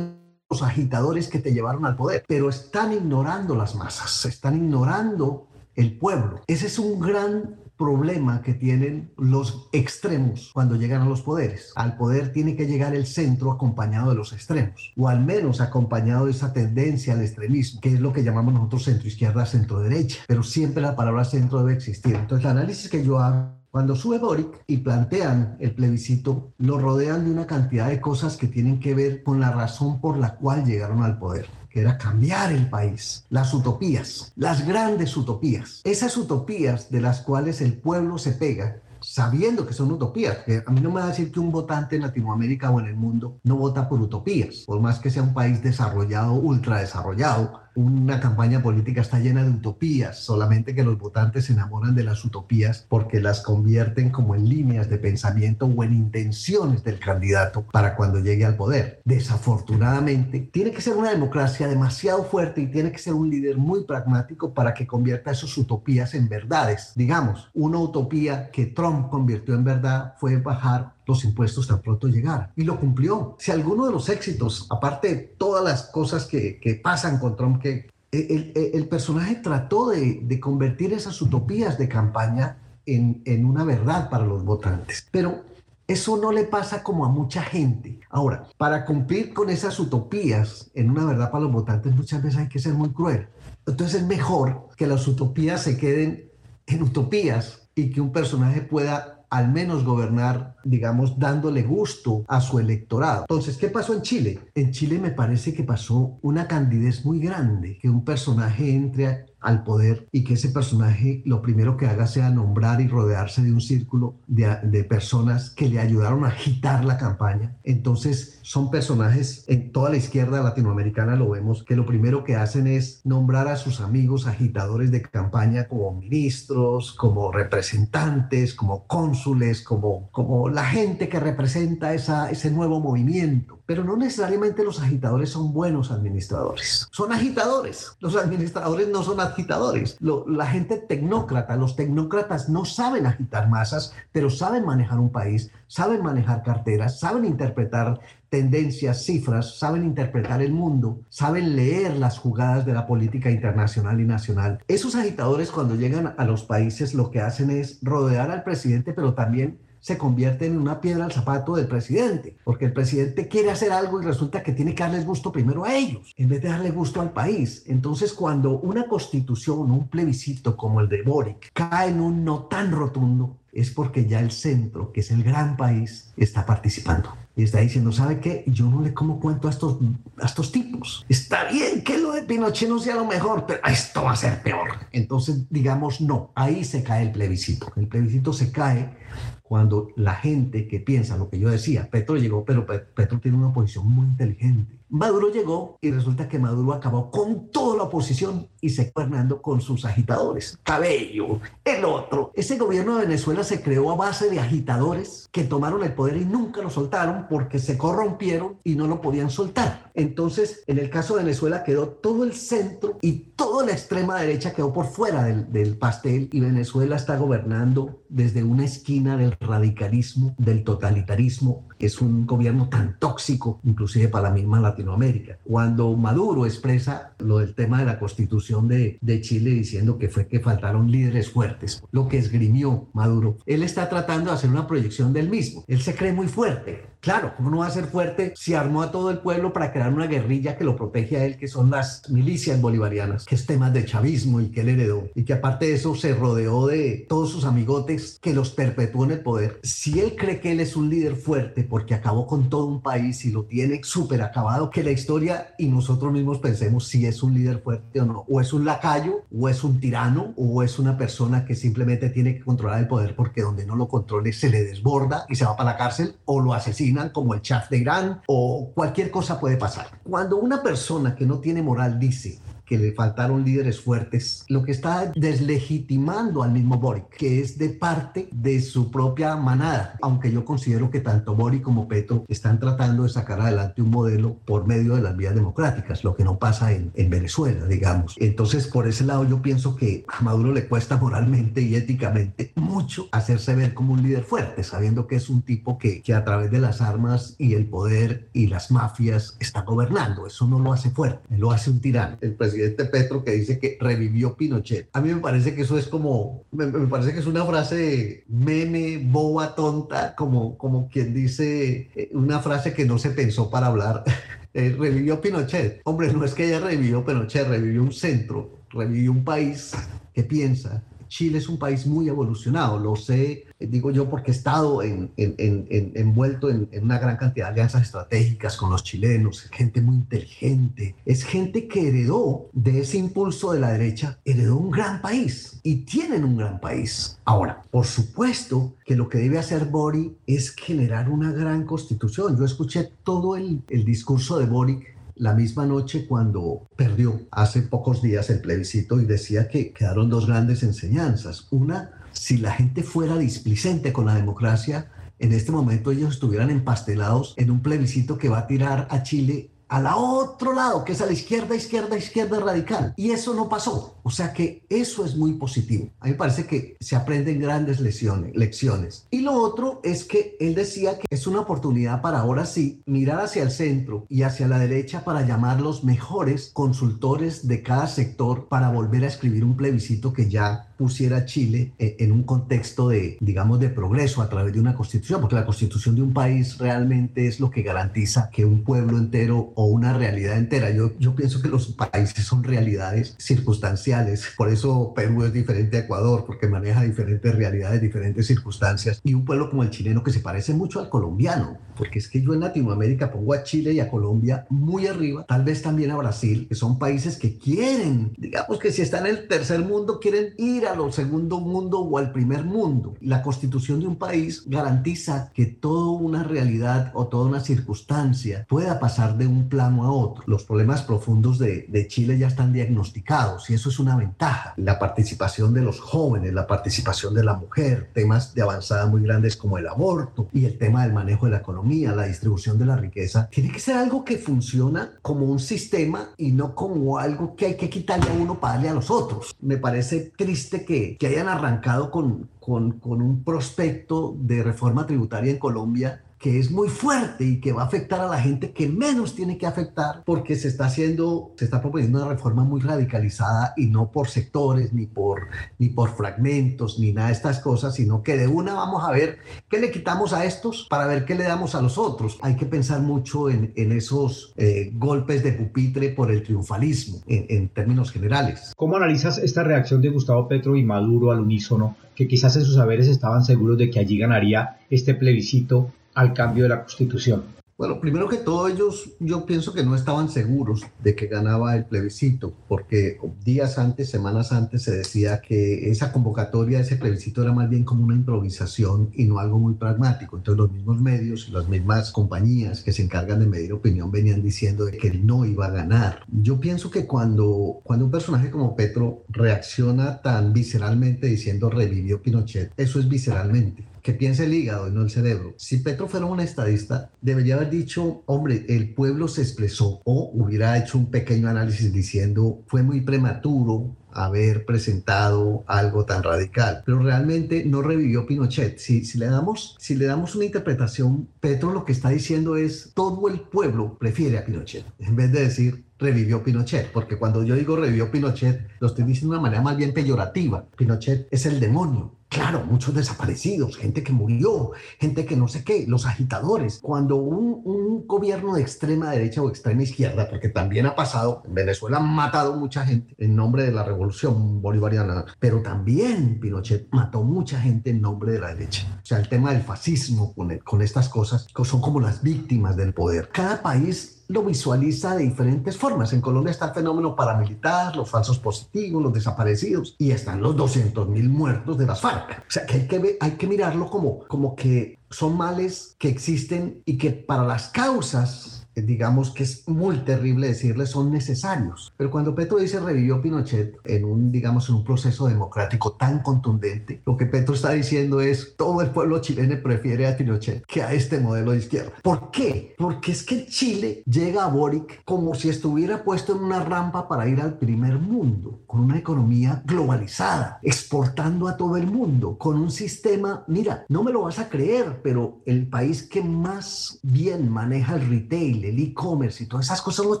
los 0.48 0.62
agitadores 0.62 1.28
que 1.28 1.40
te 1.40 1.52
llevaron 1.52 1.84
al 1.84 1.96
poder, 1.96 2.24
pero 2.26 2.48
están 2.48 2.92
ignorando 2.92 3.54
las 3.54 3.74
masas, 3.74 4.24
están 4.24 4.56
ignorando 4.56 5.48
el 5.74 5.98
pueblo. 5.98 6.40
Ese 6.46 6.66
es 6.66 6.78
un 6.78 7.00
gran 7.00 7.56
problema 7.76 8.40
que 8.42 8.54
tienen 8.54 9.12
los 9.16 9.68
extremos 9.72 10.50
cuando 10.54 10.76
llegan 10.76 11.02
a 11.02 11.08
los 11.08 11.22
poderes. 11.22 11.72
Al 11.74 11.96
poder 11.96 12.32
tiene 12.32 12.56
que 12.56 12.66
llegar 12.66 12.94
el 12.94 13.06
centro 13.06 13.50
acompañado 13.50 14.10
de 14.10 14.16
los 14.16 14.32
extremos, 14.32 14.92
o 14.96 15.08
al 15.08 15.24
menos 15.24 15.60
acompañado 15.60 16.26
de 16.26 16.32
esa 16.32 16.52
tendencia 16.52 17.14
al 17.14 17.22
extremismo, 17.22 17.80
que 17.80 17.92
es 17.92 18.00
lo 18.00 18.12
que 18.12 18.22
llamamos 18.22 18.54
nosotros 18.54 18.84
centro 18.84 19.08
izquierda, 19.08 19.46
centro 19.46 19.80
derecha. 19.80 20.18
Pero 20.26 20.42
siempre 20.42 20.82
la 20.82 20.96
palabra 20.96 21.24
centro 21.24 21.58
debe 21.60 21.74
existir. 21.74 22.14
Entonces, 22.14 22.44
el 22.44 22.52
análisis 22.52 22.88
que 22.88 23.04
yo 23.04 23.18
hago 23.18 23.54
cuando 23.70 23.96
sube 23.96 24.20
Boric 24.20 24.62
y 24.68 24.76
plantean 24.76 25.56
el 25.58 25.74
plebiscito, 25.74 26.52
lo 26.58 26.78
rodean 26.78 27.24
de 27.24 27.32
una 27.32 27.48
cantidad 27.48 27.88
de 27.88 28.00
cosas 28.00 28.36
que 28.36 28.46
tienen 28.46 28.78
que 28.78 28.94
ver 28.94 29.24
con 29.24 29.40
la 29.40 29.50
razón 29.50 30.00
por 30.00 30.16
la 30.16 30.36
cual 30.36 30.64
llegaron 30.64 31.02
al 31.02 31.18
poder 31.18 31.48
que 31.74 31.80
era 31.80 31.98
cambiar 31.98 32.52
el 32.52 32.70
país, 32.70 33.26
las 33.30 33.52
utopías, 33.52 34.32
las 34.36 34.64
grandes 34.64 35.16
utopías, 35.16 35.80
esas 35.82 36.16
utopías 36.16 36.88
de 36.88 37.00
las 37.00 37.22
cuales 37.22 37.60
el 37.60 37.72
pueblo 37.76 38.16
se 38.16 38.30
pega 38.30 38.80
sabiendo 39.00 39.66
que 39.66 39.74
son 39.74 39.90
utopías. 39.90 40.38
A 40.66 40.70
mí 40.70 40.80
no 40.80 40.90
me 40.90 41.00
va 41.00 41.06
a 41.06 41.08
decir 41.08 41.32
que 41.32 41.40
un 41.40 41.50
votante 41.50 41.96
en 41.96 42.02
Latinoamérica 42.02 42.70
o 42.70 42.78
en 42.78 42.86
el 42.86 42.94
mundo 42.94 43.40
no 43.42 43.56
vota 43.56 43.88
por 43.88 44.00
utopías, 44.00 44.62
por 44.66 44.80
más 44.80 45.00
que 45.00 45.10
sea 45.10 45.24
un 45.24 45.34
país 45.34 45.62
desarrollado, 45.64 46.34
ultra 46.34 46.78
desarrollado, 46.78 47.63
una 47.76 48.20
campaña 48.20 48.62
política 48.62 49.00
está 49.00 49.18
llena 49.18 49.42
de 49.42 49.50
utopías, 49.50 50.18
solamente 50.18 50.74
que 50.74 50.84
los 50.84 50.98
votantes 50.98 51.46
se 51.46 51.52
enamoran 51.52 51.94
de 51.94 52.04
las 52.04 52.24
utopías 52.24 52.86
porque 52.88 53.20
las 53.20 53.40
convierten 53.40 54.10
como 54.10 54.34
en 54.34 54.48
líneas 54.48 54.88
de 54.88 54.98
pensamiento 54.98 55.66
o 55.66 55.84
en 55.84 55.92
intenciones 55.92 56.84
del 56.84 56.98
candidato 56.98 57.64
para 57.72 57.96
cuando 57.96 58.20
llegue 58.20 58.44
al 58.44 58.56
poder. 58.56 59.00
Desafortunadamente, 59.04 60.40
tiene 60.52 60.70
que 60.70 60.80
ser 60.80 60.96
una 60.96 61.10
democracia 61.10 61.66
demasiado 61.66 62.24
fuerte 62.24 62.60
y 62.60 62.66
tiene 62.66 62.92
que 62.92 62.98
ser 62.98 63.14
un 63.14 63.30
líder 63.30 63.56
muy 63.56 63.84
pragmático 63.84 64.54
para 64.54 64.74
que 64.74 64.86
convierta 64.86 65.32
esas 65.32 65.56
utopías 65.56 66.14
en 66.14 66.28
verdades. 66.28 66.92
Digamos, 66.94 67.50
una 67.54 67.78
utopía 67.78 68.50
que 68.50 68.66
Trump 68.66 69.08
convirtió 69.10 69.54
en 69.54 69.64
verdad 69.64 70.14
fue 70.18 70.36
bajar 70.36 70.94
los 71.06 71.24
impuestos 71.24 71.66
tan 71.66 71.80
pronto 71.80 72.08
llegaran. 72.08 72.50
Y 72.56 72.62
lo 72.62 72.78
cumplió. 72.78 73.36
Si 73.38 73.50
alguno 73.50 73.86
de 73.86 73.92
los 73.92 74.08
éxitos, 74.08 74.66
aparte 74.70 75.08
de 75.08 75.16
todas 75.16 75.64
las 75.64 75.84
cosas 75.84 76.26
que, 76.26 76.58
que 76.60 76.74
pasan 76.74 77.18
con 77.18 77.36
Trump, 77.36 77.60
que 77.60 77.88
el, 78.10 78.52
el, 78.54 78.88
personaje 78.88 79.36
trató 79.36 79.88
de, 79.88 80.20
de, 80.22 80.38
convertir 80.38 80.92
esas 80.92 81.20
utopías 81.20 81.76
de 81.78 81.88
campaña 81.88 82.58
en, 82.86 83.22
en 83.24 83.44
una 83.44 83.64
verdad 83.64 84.08
para 84.08 84.24
los 84.24 84.44
votantes. 84.44 85.08
Pero 85.10 85.42
eso 85.86 86.16
no 86.16 86.32
le 86.32 86.44
pasa 86.44 86.82
como 86.82 87.04
a 87.04 87.08
mucha 87.08 87.42
gente. 87.42 88.00
Ahora, 88.08 88.46
para 88.56 88.84
cumplir 88.84 89.34
con 89.34 89.50
esas 89.50 89.78
utopías 89.80 90.70
en 90.74 90.90
una 90.90 91.04
verdad 91.04 91.30
para 91.30 91.44
los 91.44 91.52
votantes, 91.52 91.94
muchas 91.94 92.22
veces 92.22 92.40
hay 92.40 92.48
que 92.48 92.58
ser 92.58 92.74
muy 92.74 92.90
cruel. 92.90 93.28
Entonces 93.66 94.02
es 94.02 94.06
mejor 94.06 94.68
que 94.76 94.86
las 94.86 95.06
utopías 95.06 95.62
se 95.62 95.76
queden 95.76 96.30
en 96.66 96.82
utopías 96.82 97.68
y 97.74 97.90
que 97.90 98.00
un 98.00 98.12
personaje 98.12 98.62
pueda 98.62 99.13
al 99.34 99.50
menos 99.50 99.84
gobernar, 99.84 100.54
digamos, 100.62 101.18
dándole 101.18 101.64
gusto 101.64 102.24
a 102.28 102.40
su 102.40 102.60
electorado. 102.60 103.22
Entonces, 103.22 103.56
¿qué 103.56 103.66
pasó 103.66 103.92
en 103.92 104.02
Chile? 104.02 104.38
En 104.54 104.70
Chile 104.70 105.00
me 105.00 105.10
parece 105.10 105.52
que 105.52 105.64
pasó 105.64 106.18
una 106.22 106.46
candidez 106.46 107.04
muy 107.04 107.18
grande, 107.18 107.76
que 107.82 107.90
un 107.90 108.04
personaje 108.04 108.70
entre 108.72 109.33
al 109.44 109.62
poder 109.62 110.08
y 110.10 110.24
que 110.24 110.34
ese 110.34 110.48
personaje 110.48 111.22
lo 111.24 111.42
primero 111.42 111.76
que 111.76 111.86
haga 111.86 112.06
sea 112.06 112.30
nombrar 112.30 112.80
y 112.80 112.88
rodearse 112.88 113.42
de 113.42 113.52
un 113.52 113.60
círculo 113.60 114.14
de, 114.26 114.84
personas 114.84 115.50
que 115.50 115.68
le 115.68 115.80
ayudaron 115.80 116.24
a 116.24 116.28
agitar 116.28 116.84
la 116.84 116.98
campaña. 116.98 117.56
Entonces 117.62 118.38
son 118.42 118.70
personajes 118.70 119.44
en 119.48 119.72
toda 119.72 119.90
la 119.90 119.96
izquierda 119.96 120.42
latinoamericana 120.42 121.16
lo 121.16 121.30
vemos 121.30 121.62
que 121.62 121.76
lo 121.76 121.86
primero 121.86 122.24
que 122.24 122.36
hacen 122.36 122.66
es 122.66 123.00
nombrar 123.04 123.48
a 123.48 123.56
sus 123.56 123.80
amigos 123.80 124.26
agitadores 124.26 124.90
de 124.90 125.02
campaña 125.02 125.68
como 125.68 125.92
ministros, 125.92 126.92
como 126.92 127.32
representantes, 127.32 128.54
como 128.54 128.86
cónsules, 128.86 129.62
como, 129.62 130.10
como 130.10 130.48
la 130.48 130.64
gente 130.64 131.08
que 131.08 131.20
representa 131.20 131.94
esa, 131.94 132.30
ese 132.30 132.50
nuevo 132.50 132.80
movimiento. 132.80 133.58
Pero 133.66 133.82
no 133.82 133.96
necesariamente 133.96 134.62
los 134.62 134.80
agitadores 134.80 135.30
son 135.30 135.52
buenos 135.52 135.90
administradores. 135.90 136.86
Son 136.90 137.12
agitadores. 137.12 137.96
Los 137.98 138.14
administradores 138.16 138.88
no 138.88 139.02
son 139.02 139.20
agitadores. 139.20 139.96
la 140.00 140.46
gente 140.46 140.76
tecnócrata, 140.76 141.56
los 141.56 141.74
tecnócratas 141.74 142.48
no 142.48 142.64
saben 142.64 143.06
agitar 143.06 143.48
masas, 143.48 143.94
pero 144.12 144.28
saben 144.28 144.66
manejar 144.66 144.98
un 144.98 145.10
país, 145.10 145.50
saben 145.66 146.02
manejar 146.02 146.42
carteras, 146.42 147.00
saben 147.00 147.24
interpretar 147.24 148.00
tendencias, 148.28 149.04
cifras, 149.04 149.58
saben 149.58 149.84
interpretar 149.84 150.42
el 150.42 150.52
mundo, 150.52 151.00
saben 151.08 151.54
leer 151.54 151.96
las 151.96 152.18
jugadas 152.18 152.66
de 152.66 152.74
la 152.74 152.86
política 152.86 153.30
internacional 153.30 154.00
y 154.00 154.04
nacional. 154.04 154.58
Esos 154.66 154.94
agitadores 154.96 155.50
cuando 155.50 155.76
llegan 155.76 156.14
a 156.18 156.24
los 156.24 156.42
países 156.42 156.94
lo 156.94 157.10
que 157.10 157.20
hacen 157.20 157.50
es 157.50 157.78
rodear 157.80 158.30
al 158.30 158.42
presidente, 158.42 158.92
pero 158.92 159.14
también 159.14 159.60
se 159.84 159.98
convierten 159.98 160.52
en 160.52 160.60
una 160.62 160.80
piedra 160.80 161.04
al 161.04 161.12
zapato 161.12 161.56
del 161.56 161.66
presidente, 161.66 162.38
porque 162.42 162.64
el 162.64 162.72
presidente 162.72 163.28
quiere 163.28 163.50
hacer 163.50 163.70
algo 163.70 164.00
y 164.00 164.04
resulta 164.06 164.42
que 164.42 164.52
tiene 164.52 164.74
que 164.74 164.82
darles 164.82 165.04
gusto 165.04 165.30
primero 165.30 165.66
a 165.66 165.74
ellos, 165.74 166.14
en 166.16 166.30
vez 166.30 166.40
de 166.40 166.48
darle 166.48 166.70
gusto 166.70 167.02
al 167.02 167.12
país. 167.12 167.64
Entonces, 167.66 168.14
cuando 168.14 168.58
una 168.60 168.88
constitución, 168.88 169.70
un 169.70 169.88
plebiscito 169.88 170.56
como 170.56 170.80
el 170.80 170.88
de 170.88 171.02
Boric, 171.02 171.50
cae 171.52 171.90
en 171.90 172.00
un 172.00 172.24
no 172.24 172.44
tan 172.44 172.72
rotundo, 172.72 173.36
es 173.52 173.70
porque 173.70 174.06
ya 174.06 174.20
el 174.20 174.30
centro, 174.30 174.90
que 174.90 175.00
es 175.00 175.10
el 175.10 175.22
gran 175.22 175.58
país, 175.58 176.14
está 176.16 176.46
participando. 176.46 177.14
Y 177.36 177.42
está 177.42 177.58
diciendo, 177.58 177.92
¿sabe 177.92 178.20
qué? 178.20 178.44
Yo 178.46 178.66
no 178.70 178.80
le 178.80 178.94
como 178.94 179.20
cuento 179.20 179.48
a 179.48 179.50
estos, 179.50 179.78
a 180.22 180.26
estos 180.26 180.50
tipos. 180.50 181.04
Está 181.08 181.44
bien 181.50 181.82
que 181.82 181.98
lo 181.98 182.12
de 182.12 182.22
Pinochet 182.22 182.68
no 182.68 182.78
sea 182.78 182.94
lo 182.94 183.04
mejor, 183.04 183.44
pero 183.46 183.60
esto 183.66 184.04
va 184.04 184.12
a 184.12 184.16
ser 184.16 184.40
peor. 184.42 184.70
Entonces, 184.92 185.44
digamos, 185.50 186.00
no, 186.00 186.30
ahí 186.36 186.64
se 186.64 186.82
cae 186.82 187.02
el 187.02 187.12
plebiscito. 187.12 187.72
El 187.76 187.88
plebiscito 187.88 188.32
se 188.32 188.50
cae 188.52 188.96
cuando 189.44 189.88
la 189.94 190.14
gente 190.14 190.66
que 190.66 190.80
piensa 190.80 191.18
lo 191.18 191.28
que 191.28 191.38
yo 191.38 191.50
decía, 191.50 191.90
Petro 191.90 192.16
llegó, 192.16 192.46
pero 192.46 192.66
Petro 192.66 193.20
tiene 193.20 193.36
una 193.36 193.52
posición 193.52 193.86
muy 193.86 194.06
inteligente. 194.06 194.78
Maduro 194.94 195.28
llegó 195.32 195.76
y 195.80 195.90
resulta 195.90 196.28
que 196.28 196.38
Maduro 196.38 196.72
acabó 196.72 197.10
con 197.10 197.50
toda 197.50 197.78
la 197.78 197.82
oposición 197.82 198.48
y 198.60 198.68
se 198.68 198.92
gobernando 198.94 199.42
con 199.42 199.60
sus 199.60 199.84
agitadores. 199.84 200.56
Cabello, 200.62 201.40
el 201.64 201.84
otro. 201.84 202.30
Ese 202.36 202.56
gobierno 202.58 202.94
de 202.94 203.06
Venezuela 203.06 203.42
se 203.42 203.60
creó 203.60 203.90
a 203.90 203.96
base 203.96 204.30
de 204.30 204.38
agitadores 204.38 205.28
que 205.32 205.42
tomaron 205.42 205.82
el 205.82 205.94
poder 205.94 206.18
y 206.18 206.24
nunca 206.24 206.62
lo 206.62 206.70
soltaron 206.70 207.26
porque 207.28 207.58
se 207.58 207.76
corrompieron 207.76 208.60
y 208.62 208.76
no 208.76 208.86
lo 208.86 209.00
podían 209.00 209.30
soltar. 209.30 209.90
Entonces, 209.94 210.62
en 210.68 210.78
el 210.78 210.90
caso 210.90 211.16
de 211.16 211.24
Venezuela 211.24 211.64
quedó 211.64 211.88
todo 211.88 212.22
el 212.22 212.32
centro 212.32 212.98
y 213.02 213.32
toda 213.34 213.66
la 213.66 213.72
extrema 213.72 214.20
derecha 214.20 214.52
quedó 214.52 214.72
por 214.72 214.86
fuera 214.86 215.24
del, 215.24 215.50
del 215.50 215.76
pastel 215.76 216.28
y 216.30 216.38
Venezuela 216.38 216.94
está 216.94 217.16
gobernando 217.16 218.04
desde 218.08 218.44
una 218.44 218.64
esquina 218.64 219.16
del 219.16 219.36
radicalismo, 219.40 220.36
del 220.38 220.62
totalitarismo. 220.62 221.66
Es 221.78 222.00
un 222.00 222.26
gobierno 222.26 222.68
tan 222.68 222.98
tóxico, 222.98 223.60
inclusive 223.64 224.08
para 224.08 224.28
la 224.28 224.34
misma 224.34 224.60
Latinoamérica. 224.60 225.38
Cuando 225.44 225.92
Maduro 225.96 226.46
expresa 226.46 227.14
lo 227.18 227.38
del 227.38 227.54
tema 227.54 227.80
de 227.80 227.86
la 227.86 227.98
constitución 227.98 228.68
de, 228.68 228.98
de 229.00 229.20
Chile 229.20 229.50
diciendo 229.50 229.98
que 229.98 230.08
fue 230.08 230.26
que 230.26 230.40
faltaron 230.40 230.90
líderes 230.90 231.30
fuertes, 231.30 231.82
lo 231.90 232.08
que 232.08 232.18
esgrimió 232.18 232.88
Maduro, 232.92 233.36
él 233.46 233.62
está 233.62 233.88
tratando 233.88 234.30
de 234.30 234.36
hacer 234.36 234.50
una 234.50 234.66
proyección 234.66 235.12
del 235.12 235.28
mismo. 235.28 235.64
Él 235.66 235.80
se 235.80 235.94
cree 235.94 236.12
muy 236.12 236.28
fuerte, 236.28 236.94
Claro, 237.04 237.34
¿cómo 237.36 237.50
no 237.50 237.58
va 237.58 237.66
a 237.66 237.70
ser 237.70 237.84
fuerte 237.84 238.32
si 238.34 238.54
armó 238.54 238.80
a 238.80 238.90
todo 238.90 239.10
el 239.10 239.18
pueblo 239.18 239.52
para 239.52 239.74
crear 239.74 239.92
una 239.92 240.06
guerrilla 240.06 240.56
que 240.56 240.64
lo 240.64 240.74
protege 240.74 241.18
a 241.18 241.26
él, 241.26 241.36
que 241.36 241.48
son 241.48 241.70
las 241.70 242.08
milicias 242.08 242.58
bolivarianas, 242.62 243.26
que 243.26 243.34
es 243.34 243.44
temas 243.44 243.74
de 243.74 243.84
chavismo 243.84 244.40
y 244.40 244.46
que 244.46 244.62
él 244.62 244.70
heredó, 244.70 245.10
y 245.14 245.24
que 245.24 245.34
aparte 245.34 245.66
de 245.66 245.74
eso 245.74 245.94
se 245.94 246.14
rodeó 246.14 246.66
de 246.66 247.04
todos 247.06 247.28
sus 247.28 247.44
amigotes 247.44 248.18
que 248.22 248.32
los 248.32 248.52
perpetuó 248.52 249.04
en 249.04 249.10
el 249.10 249.20
poder? 249.20 249.60
Si 249.62 250.00
él 250.00 250.16
cree 250.16 250.40
que 250.40 250.52
él 250.52 250.60
es 250.60 250.76
un 250.76 250.88
líder 250.88 251.16
fuerte 251.16 251.63
porque 251.64 251.94
acabó 251.94 252.26
con 252.26 252.48
todo 252.48 252.66
un 252.66 252.80
país 252.80 253.24
y 253.24 253.30
lo 253.30 253.44
tiene 253.44 253.80
súper 253.82 254.22
acabado, 254.22 254.70
que 254.70 254.82
la 254.82 254.90
historia 254.90 255.54
y 255.58 255.66
nosotros 255.66 256.12
mismos 256.12 256.38
pensemos 256.38 256.86
si 256.86 257.06
es 257.06 257.22
un 257.22 257.34
líder 257.34 257.60
fuerte 257.60 258.00
o 258.00 258.04
no, 258.04 258.24
o 258.28 258.40
es 258.40 258.52
un 258.52 258.64
lacayo, 258.64 259.22
o 259.36 259.48
es 259.48 259.64
un 259.64 259.80
tirano, 259.80 260.34
o 260.36 260.62
es 260.62 260.78
una 260.78 260.96
persona 260.96 261.44
que 261.44 261.54
simplemente 261.54 262.10
tiene 262.10 262.34
que 262.34 262.44
controlar 262.44 262.80
el 262.80 262.88
poder 262.88 263.16
porque 263.16 263.42
donde 263.42 263.66
no 263.66 263.76
lo 263.76 263.88
controle 263.88 264.32
se 264.32 264.50
le 264.50 264.64
desborda 264.64 265.26
y 265.28 265.34
se 265.34 265.44
va 265.44 265.56
para 265.56 265.72
la 265.72 265.76
cárcel 265.76 266.16
o 266.24 266.40
lo 266.40 266.52
asesina 266.52 267.12
como 267.12 267.34
el 267.34 267.40
Shah 267.40 267.66
de 267.70 267.78
Irán 267.78 268.20
o 268.26 268.70
cualquier 268.74 269.10
cosa 269.10 269.40
puede 269.40 269.56
pasar. 269.56 269.86
Cuando 270.02 270.36
una 270.36 270.62
persona 270.62 271.14
que 271.14 271.26
no 271.26 271.38
tiene 271.38 271.62
moral 271.62 271.98
dice 271.98 272.38
que 272.64 272.78
le 272.78 272.92
faltaron 272.92 273.44
líderes 273.44 273.80
fuertes, 273.80 274.44
lo 274.48 274.62
que 274.62 274.72
está 274.72 275.12
deslegitimando 275.14 276.42
al 276.42 276.52
mismo 276.52 276.78
Boric, 276.78 277.08
que 277.10 277.40
es 277.40 277.58
de 277.58 277.70
parte 277.70 278.28
de 278.32 278.60
su 278.60 278.90
propia 278.90 279.36
manada, 279.36 279.96
aunque 280.02 280.32
yo 280.32 280.44
considero 280.44 280.90
que 280.90 281.00
tanto 281.00 281.34
Boric 281.34 281.62
como 281.62 281.88
Petro 281.88 282.24
están 282.28 282.58
tratando 282.58 283.04
de 283.04 283.08
sacar 283.08 283.40
adelante 283.40 283.82
un 283.82 283.90
modelo 283.90 284.36
por 284.44 284.66
medio 284.66 284.96
de 284.96 285.02
las 285.02 285.16
vías 285.16 285.34
democráticas, 285.34 286.04
lo 286.04 286.16
que 286.16 286.24
no 286.24 286.38
pasa 286.38 286.72
en, 286.72 286.92
en 286.94 287.10
Venezuela, 287.10 287.66
digamos. 287.66 288.14
Entonces, 288.18 288.66
por 288.66 288.88
ese 288.88 289.04
lado 289.04 289.24
yo 289.24 289.42
pienso 289.42 289.76
que 289.76 290.04
a 290.08 290.22
Maduro 290.22 290.52
le 290.52 290.66
cuesta 290.66 290.96
moralmente 290.96 291.60
y 291.60 291.74
éticamente 291.74 292.52
mucho 292.54 293.08
hacerse 293.12 293.54
ver 293.54 293.74
como 293.74 293.92
un 293.92 294.02
líder 294.02 294.24
fuerte, 294.24 294.62
sabiendo 294.62 295.06
que 295.06 295.16
es 295.16 295.28
un 295.28 295.42
tipo 295.42 295.78
que, 295.78 296.02
que 296.02 296.14
a 296.14 296.24
través 296.24 296.50
de 296.50 296.58
las 296.58 296.80
armas 296.80 297.34
y 297.38 297.54
el 297.54 297.66
poder 297.66 298.28
y 298.32 298.46
las 298.46 298.70
mafias 298.70 299.36
está 299.40 299.62
gobernando. 299.62 300.26
Eso 300.26 300.46
no 300.46 300.58
lo 300.58 300.72
hace 300.72 300.90
fuerte, 300.90 301.36
lo 301.36 301.50
hace 301.50 301.70
un 301.70 301.80
tirano. 301.80 302.16
El 302.20 302.34
presidente 302.34 302.54
presidente 302.64 302.84
Petro 302.86 303.24
que 303.24 303.32
dice 303.32 303.58
que 303.58 303.76
revivió 303.80 304.36
Pinochet. 304.36 304.88
A 304.92 305.00
mí 305.00 305.12
me 305.12 305.20
parece 305.20 305.54
que 305.54 305.62
eso 305.62 305.78
es 305.78 305.86
como, 305.86 306.44
me, 306.52 306.66
parece 306.66 307.12
que 307.12 307.20
es 307.20 307.26
una 307.26 307.44
frase 307.44 308.24
meme, 308.28 308.98
boba, 309.04 309.54
tonta, 309.54 310.14
como, 310.14 310.56
como 310.56 310.88
quien 310.88 311.14
dice 311.14 311.90
eh, 311.94 312.10
una 312.12 312.40
frase 312.40 312.72
que 312.72 312.84
no 312.84 312.98
se 312.98 313.10
pensó 313.10 313.50
para 313.50 313.68
hablar. 313.68 314.04
Eh, 314.56 314.72
revivió 314.78 315.20
Pinochet. 315.20 315.80
Hombre, 315.82 316.12
no 316.12 316.24
es 316.24 316.32
que 316.32 316.46
ella 316.46 316.60
revivió 316.60 317.04
Pinochet, 317.04 317.48
revivió 317.48 317.82
un 317.82 317.92
centro, 317.92 318.60
revivió 318.70 319.10
un 319.10 319.24
país 319.24 319.72
que 320.14 320.22
piensa, 320.22 320.84
Chile 321.14 321.38
es 321.38 321.48
un 321.48 321.58
país 321.58 321.86
muy 321.86 322.08
evolucionado, 322.08 322.76
lo 322.76 322.96
sé, 322.96 323.46
eh, 323.60 323.66
digo 323.68 323.92
yo, 323.92 324.10
porque 324.10 324.32
he 324.32 324.34
estado 324.34 324.82
en, 324.82 325.12
envuelto 325.16 326.50
en, 326.50 326.68
una 326.82 326.98
gran 326.98 327.16
cantidad 327.16 327.46
de 327.46 327.52
alianzas 327.52 327.82
estratégicas 327.82 328.56
con 328.56 328.70
los 328.70 328.82
chilenos, 328.82 329.42
gente 329.52 329.80
muy 329.80 329.94
inteligente, 329.94 330.96
es 331.06 331.22
gente 331.22 331.68
que 331.68 331.86
heredó 331.88 332.48
de 332.52 332.80
ese 332.80 332.98
impulso 332.98 333.52
de 333.52 333.60
la 333.60 333.70
derecha, 333.70 334.18
heredó 334.24 334.56
un 334.56 334.72
gran 334.72 335.00
país 335.00 335.60
y 335.62 335.84
tienen 335.84 336.24
un 336.24 336.36
gran 336.36 336.58
país. 336.58 337.16
Ahora, 337.24 337.62
por 337.70 337.86
supuesto 337.86 338.74
que 338.84 338.96
lo 338.96 339.08
que 339.08 339.18
debe 339.18 339.38
hacer 339.38 339.66
Boric 339.66 340.14
es 340.26 340.50
generar 340.50 341.08
una 341.08 341.30
gran 341.30 341.64
constitución. 341.64 342.36
Yo 342.36 342.44
escuché 342.44 342.90
todo 343.04 343.36
el, 343.36 343.62
el 343.68 343.84
discurso 343.84 344.40
de 344.40 344.46
Boric 344.46 344.93
la 345.16 345.34
misma 345.34 345.66
noche 345.66 346.06
cuando 346.06 346.68
perdió 346.76 347.20
hace 347.30 347.62
pocos 347.62 348.02
días 348.02 348.30
el 348.30 348.40
plebiscito 348.40 349.00
y 349.00 349.04
decía 349.04 349.48
que 349.48 349.72
quedaron 349.72 350.10
dos 350.10 350.26
grandes 350.26 350.62
enseñanzas. 350.62 351.46
Una, 351.50 352.02
si 352.12 352.38
la 352.38 352.52
gente 352.52 352.82
fuera 352.82 353.16
displicente 353.16 353.92
con 353.92 354.06
la 354.06 354.14
democracia, 354.14 354.90
en 355.18 355.32
este 355.32 355.52
momento 355.52 355.90
ellos 355.90 356.14
estuvieran 356.14 356.50
empastelados 356.50 357.34
en 357.36 357.50
un 357.50 357.62
plebiscito 357.62 358.18
que 358.18 358.28
va 358.28 358.38
a 358.38 358.46
tirar 358.46 358.88
a 358.90 359.02
Chile 359.02 359.50
al 359.68 359.86
otro 359.86 360.52
lado, 360.52 360.84
que 360.84 360.92
es 360.92 361.00
a 361.00 361.06
la 361.06 361.12
izquierda, 361.12 361.54
izquierda, 361.54 361.96
izquierda 361.96 362.40
radical. 362.40 362.94
Y 362.96 363.10
eso 363.10 363.34
no 363.34 363.48
pasó. 363.48 363.93
O 364.06 364.10
sea 364.10 364.34
que 364.34 364.62
eso 364.68 365.04
es 365.04 365.16
muy 365.16 365.32
positivo. 365.32 365.88
A 365.98 366.04
mí 366.04 366.12
me 366.12 366.18
parece 366.18 366.46
que 366.46 366.76
se 366.78 366.94
aprenden 366.94 367.40
grandes 367.40 367.80
lecciones, 367.80 368.36
lecciones. 368.36 369.06
Y 369.10 369.20
lo 369.20 369.32
otro 369.32 369.80
es 369.82 370.04
que 370.04 370.36
él 370.40 370.54
decía 370.54 370.98
que 370.98 371.06
es 371.08 371.26
una 371.26 371.40
oportunidad 371.40 372.02
para 372.02 372.18
ahora 372.18 372.44
sí 372.44 372.82
mirar 372.84 373.20
hacia 373.20 373.42
el 373.42 373.50
centro 373.50 374.04
y 374.10 374.22
hacia 374.22 374.46
la 374.46 374.58
derecha 374.58 375.04
para 375.04 375.26
llamar 375.26 375.62
los 375.62 375.84
mejores 375.84 376.50
consultores 376.52 377.48
de 377.48 377.62
cada 377.62 377.86
sector 377.86 378.46
para 378.48 378.68
volver 378.68 379.04
a 379.04 379.08
escribir 379.08 379.42
un 379.42 379.56
plebiscito 379.56 380.12
que 380.12 380.28
ya 380.28 380.68
pusiera 380.76 381.18
a 381.18 381.24
Chile 381.24 381.72
eh, 381.78 381.96
en 382.00 382.12
un 382.12 382.24
contexto 382.24 382.88
de, 382.88 383.16
digamos, 383.20 383.58
de 383.60 383.70
progreso 383.70 384.20
a 384.20 384.28
través 384.28 384.52
de 384.52 384.60
una 384.60 384.74
constitución, 384.74 385.20
porque 385.20 385.36
la 385.36 385.46
constitución 385.46 385.94
de 385.94 386.02
un 386.02 386.12
país 386.12 386.58
realmente 386.58 387.26
es 387.26 387.40
lo 387.40 387.50
que 387.50 387.62
garantiza 387.62 388.28
que 388.30 388.44
un 388.44 388.64
pueblo 388.64 388.98
entero 388.98 389.52
o 389.54 389.66
una 389.66 389.96
realidad 389.96 390.36
entera, 390.36 390.70
yo, 390.70 390.90
yo 390.98 391.14
pienso 391.14 391.40
que 391.40 391.48
los 391.48 391.68
países 391.68 392.24
son 392.24 392.42
realidades 392.42 393.14
circunstanciales 393.18 393.93
Por 394.36 394.48
eso 394.48 394.92
Perú 394.94 395.24
es 395.24 395.32
diferente 395.32 395.76
a 395.76 395.80
Ecuador, 395.80 396.24
porque 396.26 396.48
maneja 396.48 396.82
diferentes 396.82 397.34
realidades, 397.34 397.80
diferentes 397.80 398.26
circunstancias. 398.26 399.00
Y 399.04 399.14
un 399.14 399.24
pueblo 399.24 399.50
como 399.50 399.62
el 399.62 399.70
chileno 399.70 400.02
que 400.02 400.12
se 400.12 400.20
parece 400.20 400.54
mucho 400.54 400.80
al 400.80 400.88
colombiano, 400.88 401.58
porque 401.76 401.98
es 401.98 402.08
que 402.08 402.22
yo 402.22 402.34
en 402.34 402.40
Latinoamérica 402.40 403.12
pongo 403.12 403.34
a 403.34 403.42
Chile 403.42 403.72
y 403.72 403.80
a 403.80 403.90
Colombia 403.90 404.46
muy 404.50 404.86
arriba, 404.86 405.24
tal 405.26 405.44
vez 405.44 405.62
también 405.62 405.90
a 405.90 405.96
Brasil, 405.96 406.46
que 406.48 406.54
son 406.54 406.78
países 406.78 407.16
que 407.16 407.38
quieren, 407.38 408.12
digamos 408.18 408.58
que 408.58 408.72
si 408.72 408.82
están 408.82 409.06
en 409.06 409.16
el 409.16 409.28
tercer 409.28 409.60
mundo, 409.60 410.00
quieren 410.00 410.34
ir 410.38 410.66
a 410.66 410.74
lo 410.74 410.90
segundo 410.90 411.40
mundo 411.40 411.80
o 411.80 411.98
al 411.98 412.12
primer 412.12 412.44
mundo. 412.44 412.94
La 413.00 413.22
constitución 413.22 413.80
de 413.80 413.86
un 413.86 413.96
país 413.96 414.44
garantiza 414.46 415.30
que 415.34 415.46
toda 415.46 415.92
una 415.92 416.24
realidad 416.24 416.90
o 416.94 417.06
toda 417.06 417.26
una 417.26 417.40
circunstancia 417.40 418.46
pueda 418.48 418.80
pasar 418.80 419.16
de 419.16 419.26
un 419.26 419.48
plano 419.48 419.84
a 419.84 419.92
otro. 419.92 420.24
Los 420.26 420.44
problemas 420.44 420.82
profundos 420.82 421.38
de, 421.38 421.66
de 421.68 421.86
Chile 421.88 422.18
ya 422.18 422.28
están 422.28 422.52
diagnosticados 422.52 423.50
y 423.50 423.54
eso 423.54 423.68
es 423.68 423.78
una 423.84 423.96
ventaja. 423.96 424.54
La 424.56 424.78
participación 424.78 425.54
de 425.54 425.60
los 425.60 425.80
jóvenes, 425.80 426.32
la 426.32 426.46
participación 426.46 427.14
de 427.14 427.22
la 427.22 427.34
mujer, 427.34 427.90
temas 427.92 428.34
de 428.34 428.42
avanzada 428.42 428.86
muy 428.86 429.02
grandes 429.02 429.36
como 429.36 429.58
el 429.58 429.68
aborto 429.68 430.28
y 430.32 430.46
el 430.46 430.58
tema 430.58 430.82
del 430.82 430.92
manejo 430.92 431.26
de 431.26 431.32
la 431.32 431.38
economía, 431.38 431.92
la 431.92 432.04
distribución 432.04 432.58
de 432.58 432.66
la 432.66 432.76
riqueza, 432.76 433.28
tiene 433.30 433.52
que 433.52 433.60
ser 433.60 433.76
algo 433.76 434.04
que 434.04 434.18
funciona 434.18 434.92
como 435.02 435.26
un 435.26 435.38
sistema 435.38 436.10
y 436.16 436.32
no 436.32 436.54
como 436.54 436.98
algo 436.98 437.36
que 437.36 437.46
hay 437.46 437.56
que 437.56 437.70
quitarle 437.70 438.10
a 438.10 438.14
uno 438.14 438.40
para 438.40 438.54
darle 438.54 438.70
a 438.70 438.74
los 438.74 438.90
otros. 438.90 439.36
Me 439.40 439.58
parece 439.58 440.12
triste 440.16 440.64
que, 440.64 440.96
que 440.96 441.06
hayan 441.06 441.28
arrancado 441.28 441.90
con, 441.90 442.30
con, 442.40 442.78
con 442.80 443.02
un 443.02 443.22
prospecto 443.22 444.16
de 444.18 444.42
reforma 444.42 444.86
tributaria 444.86 445.30
en 445.30 445.38
Colombia 445.38 446.00
que 446.24 446.38
es 446.38 446.50
muy 446.50 446.70
fuerte 446.70 447.22
y 447.22 447.38
que 447.38 447.52
va 447.52 447.64
a 447.64 447.66
afectar 447.66 448.00
a 448.00 448.08
la 448.08 448.18
gente 448.18 448.52
que 448.52 448.66
menos 448.66 449.14
tiene 449.14 449.36
que 449.36 449.46
afectar 449.46 450.02
porque 450.06 450.36
se 450.36 450.48
está 450.48 450.64
haciendo, 450.64 451.34
se 451.36 451.44
está 451.44 451.60
proponiendo 451.60 451.98
una 451.98 452.08
reforma 452.08 452.44
muy 452.44 452.62
radicalizada 452.62 453.52
y 453.58 453.66
no 453.66 453.90
por 453.90 454.08
sectores, 454.08 454.72
ni 454.72 454.86
por, 454.86 455.28
ni 455.58 455.68
por 455.68 455.94
fragmentos, 455.94 456.78
ni 456.78 456.94
nada 456.94 457.08
de 457.08 457.12
estas 457.12 457.40
cosas, 457.40 457.74
sino 457.74 458.02
que 458.02 458.16
de 458.16 458.26
una 458.26 458.54
vamos 458.54 458.88
a 458.88 458.90
ver 458.90 459.18
qué 459.50 459.60
le 459.60 459.70
quitamos 459.70 460.14
a 460.14 460.24
estos 460.24 460.66
para 460.70 460.86
ver 460.86 461.04
qué 461.04 461.14
le 461.14 461.24
damos 461.24 461.54
a 461.54 461.60
los 461.60 461.76
otros. 461.76 462.16
Hay 462.22 462.36
que 462.36 462.46
pensar 462.46 462.80
mucho 462.80 463.28
en, 463.28 463.52
en 463.54 463.72
esos 463.72 464.32
eh, 464.38 464.70
golpes 464.72 465.22
de 465.22 465.32
pupitre 465.32 465.90
por 465.90 466.10
el 466.10 466.22
triunfalismo 466.22 467.02
en, 467.06 467.26
en 467.28 467.48
términos 467.50 467.92
generales. 467.92 468.54
¿Cómo 468.56 468.76
analizas 468.76 469.18
esta 469.18 469.44
reacción 469.44 469.82
de 469.82 469.90
Gustavo 469.90 470.26
Petro 470.26 470.56
y 470.56 470.64
Maduro 470.64 471.12
al 471.12 471.20
unísono, 471.20 471.76
que 471.94 472.08
quizás 472.08 472.34
en 472.36 472.46
sus 472.46 472.54
saberes 472.54 472.88
estaban 472.88 473.26
seguros 473.26 473.58
de 473.58 473.68
que 473.68 473.78
allí 473.78 473.98
ganaría 473.98 474.56
este 474.70 474.94
plebiscito 474.94 475.70
al 475.94 476.12
cambio 476.12 476.44
de 476.44 476.50
la 476.50 476.60
Constitución? 476.60 477.22
Bueno, 477.56 477.80
primero 477.80 478.08
que 478.08 478.16
todo 478.16 478.48
ellos, 478.48 478.96
yo 478.98 479.26
pienso 479.26 479.52
que 479.52 479.62
no 479.62 479.76
estaban 479.76 480.08
seguros 480.08 480.66
de 480.82 480.96
que 480.96 481.06
ganaba 481.06 481.54
el 481.54 481.66
plebiscito, 481.66 482.34
porque 482.48 482.98
días 483.24 483.60
antes, 483.60 483.88
semanas 483.88 484.32
antes, 484.32 484.62
se 484.62 484.76
decía 484.76 485.20
que 485.20 485.70
esa 485.70 485.92
convocatoria, 485.92 486.58
ese 486.58 486.74
plebiscito 486.74 487.22
era 487.22 487.32
más 487.32 487.48
bien 487.48 487.62
como 487.62 487.84
una 487.84 487.94
improvisación 487.94 488.90
y 488.92 489.04
no 489.04 489.20
algo 489.20 489.38
muy 489.38 489.54
pragmático. 489.54 490.16
Entonces 490.16 490.38
los 490.40 490.50
mismos 490.50 490.80
medios 490.80 491.28
las 491.28 491.48
mismas 491.48 491.92
compañías 491.92 492.60
que 492.60 492.72
se 492.72 492.82
encargan 492.82 493.20
de 493.20 493.26
medir 493.26 493.52
opinión 493.52 493.92
venían 493.92 494.20
diciendo 494.20 494.64
de 494.64 494.76
que 494.76 494.88
él 494.88 495.06
no 495.06 495.24
iba 495.24 495.46
a 495.46 495.50
ganar. 495.50 496.00
Yo 496.08 496.40
pienso 496.40 496.72
que 496.72 496.86
cuando, 496.86 497.60
cuando 497.62 497.84
un 497.84 497.92
personaje 497.92 498.32
como 498.32 498.56
Petro 498.56 499.04
reacciona 499.08 500.02
tan 500.02 500.32
visceralmente 500.32 501.06
diciendo 501.06 501.50
revivió 501.50 502.02
Pinochet, 502.02 502.52
eso 502.56 502.80
es 502.80 502.88
visceralmente 502.88 503.73
que 503.84 503.92
piense 503.92 504.24
el 504.24 504.32
hígado 504.32 504.66
y 504.66 504.72
no 504.72 504.80
el 504.80 504.88
cerebro. 504.88 505.34
Si 505.36 505.58
Petro 505.58 505.88
fuera 505.88 506.06
un 506.06 506.18
estadista, 506.18 506.90
debería 507.02 507.34
haber 507.34 507.50
dicho, 507.50 508.02
hombre, 508.06 508.46
el 508.48 508.72
pueblo 508.72 509.08
se 509.08 509.20
expresó 509.20 509.82
o 509.84 510.10
hubiera 510.14 510.56
hecho 510.56 510.78
un 510.78 510.90
pequeño 510.90 511.28
análisis 511.28 511.70
diciendo, 511.70 512.42
fue 512.46 512.62
muy 512.62 512.80
prematuro, 512.80 513.76
haber 513.92 514.44
presentado 514.44 515.44
algo 515.46 515.84
tan 515.84 516.02
radical. 516.02 516.62
Pero 516.64 516.80
realmente 516.80 517.44
no 517.44 517.62
revivió 517.62 518.06
Pinochet. 518.06 518.58
Si, 518.58 518.82
le 518.98 519.06
damos, 519.06 519.56
si 519.60 519.74
le 519.76 519.84
damos 519.84 520.14
una 520.14 520.24
interpretación, 520.24 521.08
Petro 521.20 521.52
lo 521.52 521.64
que 521.64 521.72
está 521.72 521.90
diciendo 521.90 522.36
es 522.36 522.72
todo 522.74 523.08
el 523.08 523.20
pueblo 523.20 523.76
prefiere 523.78 524.18
a 524.18 524.24
Pinochet, 524.24 524.64
en 524.78 524.96
vez 524.96 525.12
de 525.12 525.20
decir 525.20 525.64
revivió 525.78 526.22
Pinochet, 526.22 526.72
porque 526.72 526.96
cuando 526.96 527.22
yo 527.24 527.34
digo 527.34 527.56
revivió 527.56 527.90
Pinochet, 527.90 528.48
lo 528.60 528.68
estoy 528.68 528.84
diciendo 528.84 529.12
de 529.12 529.18
una 529.18 529.28
manera 529.28 529.42
más 529.42 529.56
bien 529.56 529.74
peyorativa. 529.74 530.46
Pinochet 530.56 531.06
es 531.10 531.26
el 531.26 531.38
demonio. 531.40 531.98
Claro, 532.14 532.44
muchos 532.48 532.72
desaparecidos, 532.72 533.56
gente 533.56 533.82
que 533.82 533.92
murió, 533.92 534.52
gente 534.78 535.04
que 535.04 535.16
no 535.16 535.26
sé 535.26 535.42
qué, 535.42 535.64
los 535.66 535.84
agitadores. 535.84 536.60
Cuando 536.62 536.94
un, 536.94 537.42
un, 537.44 537.86
gobierno 537.88 538.34
de 538.34 538.42
extrema 538.42 538.92
derecha 538.92 539.20
o 539.20 539.28
extrema 539.28 539.64
izquierda, 539.64 540.08
porque 540.08 540.28
también 540.28 540.66
ha 540.66 540.76
pasado, 540.76 541.24
en 541.26 541.34
Venezuela 541.34 541.78
han 541.78 541.92
matado 541.92 542.36
mucha 542.36 542.64
gente 542.64 542.94
en 542.98 543.16
nombre 543.16 543.42
de 543.42 543.50
la 543.50 543.64
revolución 543.64 544.40
bolivariana, 544.40 545.04
pero 545.18 545.42
también 545.42 546.20
Pinochet 546.20 546.68
mató 546.70 547.02
mucha 547.02 547.40
gente 547.40 547.70
en 547.70 547.80
nombre 547.80 548.12
de 548.12 548.20
la 548.20 548.32
derecha. 548.32 548.78
O 548.80 548.86
sea, 548.86 548.98
el 548.98 549.08
tema 549.08 549.32
del 549.32 549.42
fascismo 549.42 550.14
con, 550.14 550.38
con 550.38 550.62
estas 550.62 550.88
cosas 550.88 551.26
son 551.42 551.60
como 551.60 551.80
las 551.80 552.00
víctimas 552.00 552.56
del 552.56 552.74
poder. 552.74 553.08
Cada 553.12 553.42
país 553.42 554.03
lo 554.08 554.22
visualiza 554.22 554.96
de 554.96 555.04
diferentes 555.04 555.56
formas. 555.56 555.92
En 555.92 556.00
Colombia 556.00 556.30
está 556.30 556.46
el 556.46 556.54
fenómeno 556.54 556.94
paramilitar, 556.94 557.74
los 557.76 557.90
falsos 557.90 558.18
positivos, 558.18 558.82
los 558.82 558.92
desaparecidos 558.92 559.76
y 559.78 559.90
están 559.90 560.20
los 560.20 560.36
200 560.36 560.88
mil 560.88 561.08
muertos 561.08 561.58
de 561.58 561.66
las 561.66 561.80
FARC. 561.80 562.24
O 562.26 562.30
sea 562.30 562.46
que 562.46 562.54
hay 562.54 562.68
que, 562.68 562.96
hay 563.00 563.10
que 563.12 563.26
mirarlo 563.26 563.68
como, 563.70 564.00
como 564.00 564.34
que 564.36 564.78
son 564.90 565.16
males 565.16 565.74
que 565.78 565.88
existen 565.88 566.62
y 566.64 566.78
que 566.78 566.90
para 566.90 567.24
las 567.24 567.48
causas 567.48 568.43
digamos 568.54 569.10
que 569.10 569.24
es 569.24 569.48
muy 569.48 569.78
terrible 569.78 570.28
decirle, 570.28 570.66
son 570.66 570.90
necesarios. 570.90 571.72
Pero 571.76 571.90
cuando 571.90 572.14
Petro 572.14 572.38
dice 572.38 572.60
revivió 572.60 573.00
Pinochet 573.00 573.56
en 573.64 573.84
un, 573.84 574.12
digamos, 574.12 574.48
en 574.48 574.56
un 574.56 574.64
proceso 574.64 575.06
democrático 575.08 575.72
tan 575.72 576.00
contundente, 576.00 576.82
lo 576.86 576.96
que 576.96 577.06
Petro 577.06 577.34
está 577.34 577.52
diciendo 577.52 578.00
es, 578.00 578.34
todo 578.36 578.60
el 578.62 578.70
pueblo 578.70 579.00
chileno 579.00 579.24
prefiere 579.42 579.86
a 579.86 579.96
Pinochet 579.96 580.44
que 580.46 580.62
a 580.62 580.72
este 580.72 581.00
modelo 581.00 581.32
de 581.32 581.38
izquierda. 581.38 581.72
¿Por 581.82 582.10
qué? 582.10 582.54
Porque 582.58 582.92
es 582.92 583.02
que 583.02 583.26
Chile 583.26 583.82
llega 583.86 584.24
a 584.24 584.28
Boric 584.28 584.84
como 584.84 585.14
si 585.14 585.28
estuviera 585.28 585.84
puesto 585.84 586.14
en 586.14 586.22
una 586.22 586.44
rampa 586.44 586.88
para 586.88 587.08
ir 587.08 587.20
al 587.20 587.38
primer 587.38 587.78
mundo, 587.78 588.40
con 588.46 588.60
una 588.60 588.78
economía 588.78 589.42
globalizada, 589.44 590.38
exportando 590.42 591.28
a 591.28 591.36
todo 591.36 591.56
el 591.56 591.66
mundo, 591.66 592.16
con 592.18 592.38
un 592.38 592.50
sistema, 592.50 593.24
mira, 593.26 593.64
no 593.68 593.82
me 593.82 593.92
lo 593.92 594.02
vas 594.02 594.18
a 594.18 594.28
creer, 594.28 594.80
pero 594.82 595.22
el 595.26 595.46
país 595.48 595.82
que 595.82 596.02
más 596.02 596.78
bien 596.82 597.30
maneja 597.30 597.76
el 597.76 597.88
retail, 597.88 598.43
el 598.44 598.58
e-commerce 598.60 599.24
y 599.24 599.26
todas 599.26 599.46
esas 599.46 599.62
cosas 599.62 599.86
los 599.86 600.00